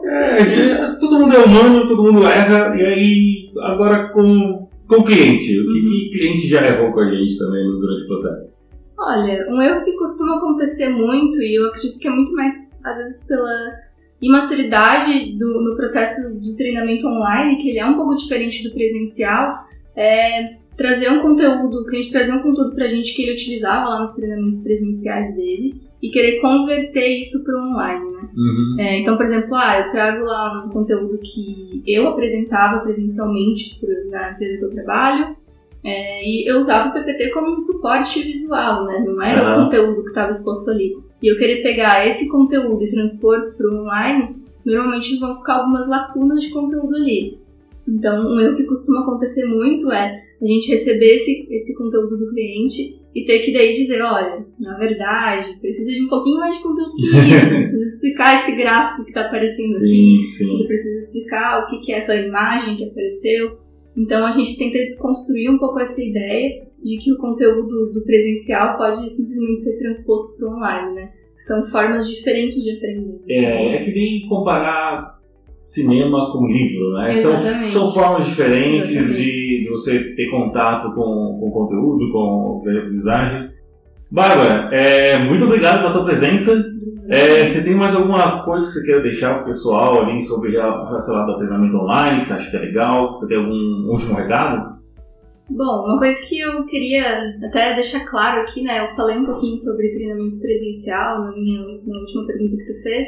É, 0.05 0.41
é, 0.41 0.93
todo 0.99 1.19
mundo 1.19 1.35
é 1.35 1.45
humano, 1.45 1.87
todo 1.87 2.03
mundo 2.03 2.27
erra, 2.27 2.75
e 2.77 2.85
aí 2.85 3.53
agora 3.61 4.09
com, 4.09 4.69
com 4.89 4.97
o 4.97 5.05
cliente, 5.05 5.59
o 5.61 5.65
que, 5.65 5.81
uhum. 5.81 5.87
que 5.87 6.11
cliente 6.13 6.49
já 6.49 6.67
errou 6.67 6.93
com 6.93 7.01
a 7.01 7.11
gente 7.11 7.39
também 7.39 7.65
durante 7.65 8.05
o 8.05 8.07
processo? 8.07 8.59
Olha, 8.99 9.47
um 9.49 9.63
erro 9.63 9.85
que 9.85 9.93
costuma 9.93 10.39
acontecer 10.39 10.89
muito, 10.89 11.41
e 11.41 11.59
eu 11.59 11.69
acredito 11.69 12.01
que 12.01 12.09
é 12.09 12.11
muito 12.11 12.33
mais, 12.33 12.77
às 12.83 12.97
vezes, 12.97 13.27
pela 13.27 13.53
imaturidade 14.21 15.37
do, 15.39 15.63
no 15.63 15.77
processo 15.77 16.41
de 16.41 16.57
treinamento 16.57 17.07
online, 17.07 17.57
que 17.57 17.71
ele 17.71 17.79
é 17.79 17.87
um 17.87 17.95
pouco 17.95 18.17
diferente 18.17 18.63
do 18.65 18.75
presencial, 18.75 19.55
é 19.95 20.58
trazer 20.79 21.11
um 21.11 21.21
conteúdo, 21.21 21.83
o 21.83 21.87
cliente 21.87 22.13
trazer 22.13 22.33
um 22.33 22.39
conteúdo 22.39 22.75
pra 22.75 22.87
gente 22.87 23.15
que 23.15 23.23
ele 23.23 23.33
utilizava 23.33 23.89
lá 23.89 23.99
nos 23.99 24.15
treinamentos 24.15 24.63
presenciais 24.63 25.35
dele 25.35 25.83
e 26.01 26.09
querer 26.09 26.41
converter 26.41 27.19
isso 27.19 27.45
para 27.45 27.61
online, 27.61 28.11
né? 28.13 28.29
Uhum. 28.37 28.77
É, 28.79 29.01
então, 29.01 29.17
por 29.17 29.27
exemplo, 29.27 29.57
ah, 29.57 29.81
eu 29.81 29.91
trago 29.91 30.25
lá 30.25 30.65
um 30.65 30.71
conteúdo 30.71 31.19
que 31.19 31.83
eu 31.85 32.07
apresentava 32.07 32.81
presencialmente 32.81 33.77
na 34.09 34.31
empresa 34.31 34.59
que 34.59 34.65
eu 34.65 34.71
trabalho, 34.71 35.37
é, 35.83 36.25
e 36.25 36.49
eu 36.49 36.57
usava 36.57 36.91
o 36.91 36.93
PPT 36.93 37.31
como 37.31 37.57
um 37.57 37.61
suporte 37.61 38.23
visual, 38.23 38.85
né? 38.85 39.05
Não 39.05 39.21
era 39.21 39.43
uhum. 39.43 39.61
o 39.61 39.65
conteúdo 39.65 40.03
que 40.05 40.11
estava 40.11 40.31
exposto 40.31 40.71
ali. 40.71 40.97
E 41.21 41.27
eu 41.27 41.37
querer 41.39 41.61
pegar 41.61 42.07
esse 42.07 42.31
conteúdo 42.31 42.85
e 42.85 42.89
transpor 42.89 43.53
para 43.57 43.67
o 43.67 43.83
online, 43.83 44.37
normalmente 44.65 45.19
vão 45.19 45.35
ficar 45.35 45.55
algumas 45.55 45.89
lacunas 45.89 46.41
de 46.41 46.51
conteúdo 46.51 46.95
ali. 46.95 47.37
Então, 47.89 48.29
um 48.29 48.39
erro 48.39 48.55
que 48.55 48.65
costuma 48.65 49.01
acontecer 49.01 49.47
muito 49.47 49.91
é 49.91 50.28
a 50.41 50.47
gente 50.47 50.71
receber 50.71 51.15
esse, 51.15 51.49
esse 51.51 51.77
conteúdo 51.77 52.17
do 52.17 52.31
cliente 52.31 52.99
e 53.15 53.25
ter 53.25 53.41
que 53.41 53.53
daí 53.53 53.73
dizer, 53.73 54.01
olha, 54.03 54.47
na 54.61 54.79
verdade, 54.79 55.59
precisa 55.61 55.93
de 55.93 56.05
um 56.05 56.09
pouquinho 56.09 56.39
mais 56.39 56.57
de 56.57 56.63
conteúdo 56.63 56.95
que 56.97 57.07
isso, 57.07 57.47
você 57.47 57.59
precisa 57.59 57.85
explicar 57.85 58.35
esse 58.37 58.57
gráfico 58.57 59.05
que 59.05 59.11
está 59.11 59.23
aparecendo 59.23 59.73
sim, 59.73 59.85
aqui, 59.85 60.29
sim. 60.29 60.47
você 60.47 60.67
precisa 60.67 60.97
explicar 60.99 61.63
o 61.63 61.67
que, 61.67 61.79
que 61.81 61.93
é 61.93 61.97
essa 61.97 62.15
imagem 62.15 62.77
que 62.77 62.85
apareceu. 62.85 63.53
Então 63.97 64.25
a 64.25 64.31
gente 64.31 64.57
tenta 64.57 64.79
desconstruir 64.79 65.51
um 65.51 65.59
pouco 65.59 65.81
essa 65.81 66.01
ideia 66.01 66.69
de 66.83 66.99
que 66.99 67.13
o 67.13 67.19
conteúdo 67.19 67.93
do 67.93 68.05
presencial 68.05 68.77
pode 68.77 69.11
simplesmente 69.11 69.63
ser 69.63 69.77
transposto 69.79 70.37
para 70.37 70.49
o 70.49 70.57
online, 70.57 70.95
né? 70.95 71.09
São 71.35 71.63
formas 71.65 72.09
diferentes 72.09 72.63
de 72.63 72.77
aprender. 72.77 73.21
É, 73.29 73.77
é 73.77 73.85
que 73.85 73.93
nem 73.93 74.29
comparar 74.29 75.18
cinema 75.59 76.33
com 76.33 76.47
livro, 76.47 76.93
né? 76.93 77.15
São, 77.15 77.33
são 77.73 77.91
formas 77.91 78.27
diferentes 78.29 78.89
de, 78.89 79.65
de, 79.65 79.69
você 79.69 80.15
ter 80.15 80.31
contato 80.31 80.95
com, 80.95 81.39
com 81.41 81.51
conteúdo, 81.51 82.13
com 82.13 82.63
a 82.65 82.71
aprendizagem. 82.71 83.51
Bárbara, 84.11 84.75
é, 84.75 85.19
muito 85.19 85.45
obrigado 85.45 85.81
pela 85.81 85.93
tua 85.93 86.05
presença. 86.05 86.53
É, 87.09 87.45
você 87.45 87.65
tem 87.65 87.75
mais 87.75 87.95
alguma 87.95 88.45
coisa 88.45 88.67
que 88.67 88.73
você 88.73 88.85
queira 88.85 89.03
deixar 89.03 89.35
para 89.35 89.43
o 89.43 89.47
pessoal 89.47 90.03
ali 90.03 90.21
sobre 90.23 90.57
a 90.59 90.85
relacionada 90.87 91.33
ao 91.33 91.39
treinamento 91.39 91.77
online, 91.77 92.21
que 92.21 92.27
você 92.27 92.35
acha 92.35 92.51
que 92.51 92.57
é 92.57 92.61
legal? 92.61 93.11
Você 93.11 93.27
tem 93.27 93.39
algum 93.39 93.91
último 93.91 94.15
recado? 94.15 94.79
Bom, 95.51 95.87
uma 95.87 95.99
coisa 95.99 96.19
que 96.29 96.39
eu 96.39 96.67
queria 96.67 97.35
até 97.47 97.75
deixar 97.75 98.05
claro 98.07 98.43
aqui, 98.43 98.63
né? 98.63 98.81
Eu 98.81 98.95
falei 98.95 99.17
um 99.17 99.25
pouquinho 99.25 99.57
sobre 99.57 99.89
treinamento 99.89 100.39
presencial 100.39 101.25
na 101.25 101.33
minha 101.33 101.63
na 101.87 101.99
última 101.99 102.27
pergunta 102.27 102.57
que 102.57 102.67
tu 102.67 102.83
fez. 102.83 103.07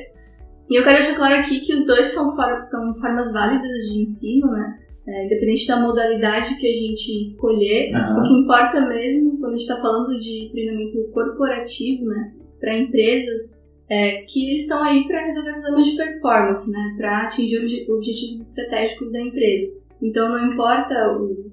E 0.70 0.78
eu 0.78 0.84
quero 0.84 0.98
deixar 0.98 1.16
claro 1.16 1.34
aqui 1.34 1.60
que 1.60 1.74
os 1.74 1.84
dois 1.84 2.06
são, 2.06 2.36
for 2.36 2.60
são 2.60 2.94
formas 2.94 3.32
válidas 3.32 3.82
de 3.90 4.02
ensino, 4.02 4.52
né? 4.52 4.78
É, 5.08 5.26
independente 5.26 5.66
da 5.66 5.80
modalidade 5.80 6.56
que 6.56 6.66
a 6.66 6.72
gente 6.72 7.20
escolher, 7.20 7.90
uhum. 7.92 8.20
o 8.20 8.22
que 8.22 8.34
importa 8.34 8.86
mesmo 8.86 9.38
quando 9.40 9.54
a 9.54 9.56
gente 9.56 9.68
está 9.68 9.80
falando 9.80 10.16
de 10.20 10.50
treinamento 10.52 11.10
corporativo, 11.12 12.04
né, 12.04 12.32
para 12.60 12.78
empresas, 12.78 13.60
é, 13.88 14.22
que 14.22 14.50
eles 14.50 14.62
estão 14.62 14.84
aí 14.84 15.08
para 15.08 15.24
resolver 15.24 15.54
problemas 15.54 15.86
de 15.86 15.96
performance, 15.96 16.70
né, 16.70 16.94
para 16.96 17.22
atingir 17.22 17.90
objetivos 17.90 18.48
estratégicos 18.48 19.10
da 19.10 19.20
empresa. 19.20 19.72
Então, 20.00 20.28
não 20.28 20.52
importa 20.52 20.94
o, 21.18 21.50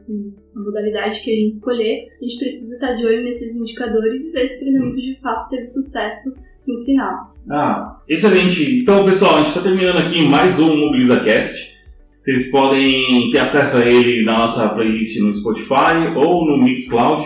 a 0.55 0.59
modalidade 0.59 1.21
que 1.21 1.31
a 1.31 1.35
gente 1.35 1.53
escolher, 1.53 2.09
a 2.19 2.23
gente 2.23 2.37
precisa 2.37 2.75
estar 2.75 2.93
de 2.93 3.05
olho 3.05 3.23
nesses 3.23 3.55
indicadores 3.55 4.23
e 4.23 4.31
ver 4.31 4.45
se 4.45 4.57
o 4.57 4.59
treinamento 4.59 5.01
de 5.01 5.15
fato 5.19 5.49
teve 5.49 5.63
sucesso 5.63 6.43
no 6.67 6.77
final. 6.83 7.33
Ah, 7.49 7.96
excelente. 8.07 8.79
Então, 8.81 9.05
pessoal, 9.05 9.35
a 9.35 9.37
gente 9.39 9.49
está 9.49 9.61
terminando 9.61 9.97
aqui 9.97 10.27
mais 10.27 10.59
um 10.59 10.75
MobilizaCast. 10.75 11.77
Vocês 12.23 12.51
podem 12.51 13.31
ter 13.31 13.39
acesso 13.39 13.77
a 13.77 13.85
ele 13.85 14.23
na 14.25 14.39
nossa 14.39 14.69
playlist 14.69 15.17
no 15.19 15.33
Spotify 15.33 16.13
ou 16.15 16.45
no 16.45 16.61
Mixcloud. 16.63 17.25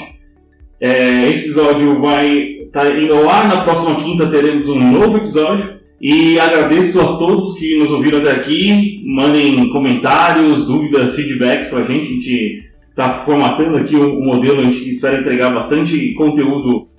É, 0.79 1.29
esse 1.29 1.45
episódio 1.45 1.99
vai 1.99 2.61
tá 2.71 2.89
indo 2.89 3.13
ao 3.13 3.29
ar. 3.29 3.47
Na 3.47 3.63
próxima 3.63 3.95
quinta 4.03 4.27
teremos 4.27 4.69
um 4.69 4.91
novo 4.91 5.17
episódio. 5.17 5.81
E 5.99 6.39
agradeço 6.39 6.99
a 6.99 7.17
todos 7.17 7.57
que 7.57 7.77
nos 7.77 7.91
ouviram 7.91 8.19
até 8.19 8.31
aqui. 8.31 9.03
Mandem 9.05 9.69
comentários, 9.69 10.67
dúvidas, 10.67 11.15
feedbacks 11.15 11.69
pra 11.69 11.83
gente. 11.83 12.05
A 12.05 12.11
gente 12.11 12.63
está 12.89 13.09
formatando 13.09 13.77
aqui 13.77 13.95
o, 13.95 14.19
o 14.19 14.23
modelo. 14.23 14.61
A 14.61 14.63
gente 14.63 14.89
espera 14.89 15.19
entregar 15.19 15.51
bastante 15.51 16.13
conteúdo 16.13 16.90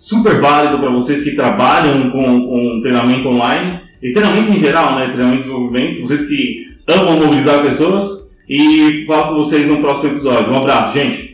super 0.00 0.40
válido 0.40 0.78
para 0.78 0.90
vocês 0.90 1.22
que 1.22 1.36
trabalham 1.36 2.10
com, 2.10 2.46
com 2.46 2.80
treinamento 2.80 3.28
online. 3.28 3.80
E 4.02 4.12
treinamento 4.12 4.50
em 4.50 4.58
geral, 4.58 4.98
né? 4.98 5.08
Treinamento 5.08 5.42
de 5.42 5.48
desenvolvimento. 5.48 6.00
Vocês 6.00 6.26
que 6.26 6.68
amam 6.88 7.20
mobilizar 7.20 7.62
pessoas. 7.62 8.34
E 8.48 9.04
falo 9.06 9.28
com 9.28 9.44
vocês 9.44 9.68
no 9.68 9.80
próximo 9.82 10.12
episódio. 10.12 10.50
Um 10.50 10.56
abraço, 10.56 10.94
gente! 10.94 11.29